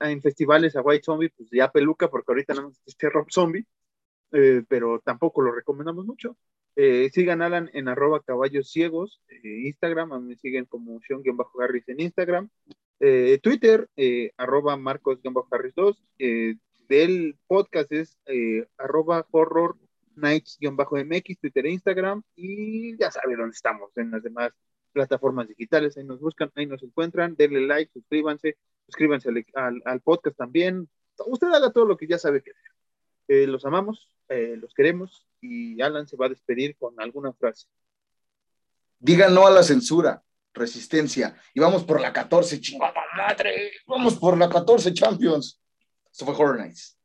[0.00, 3.66] en festivales a White Zombie, pues ya peluca, porque ahorita no este Rob Zombie,
[4.32, 6.36] eh, pero tampoco lo recomendamos mucho.
[6.78, 12.50] Eh, sigan Alan en arroba caballos ciegos, eh, Instagram, me siguen como Sean-Harris en Instagram,
[13.00, 16.04] eh, Twitter, eh, arroba Marcos-Harris 2,
[16.88, 18.18] del podcast es
[18.76, 19.76] arroba horror
[20.16, 24.52] nights-mx, Twitter e Instagram, y ya saben dónde estamos, en las demás
[24.96, 30.88] plataformas digitales, ahí nos buscan, ahí nos encuentran, denle like, suscríbanse, suscríbanse al, podcast también,
[31.26, 33.48] usted haga todo lo que ya sabe que hacer.
[33.48, 37.66] los amamos, los queremos, y Alan se va a despedir con alguna frase.
[38.98, 40.24] Diga no a la censura,
[40.54, 45.60] resistencia, y vamos por la 14, chingada madre, vamos por la 14 Champions.
[46.10, 46.98] Esto fue Horror Nights.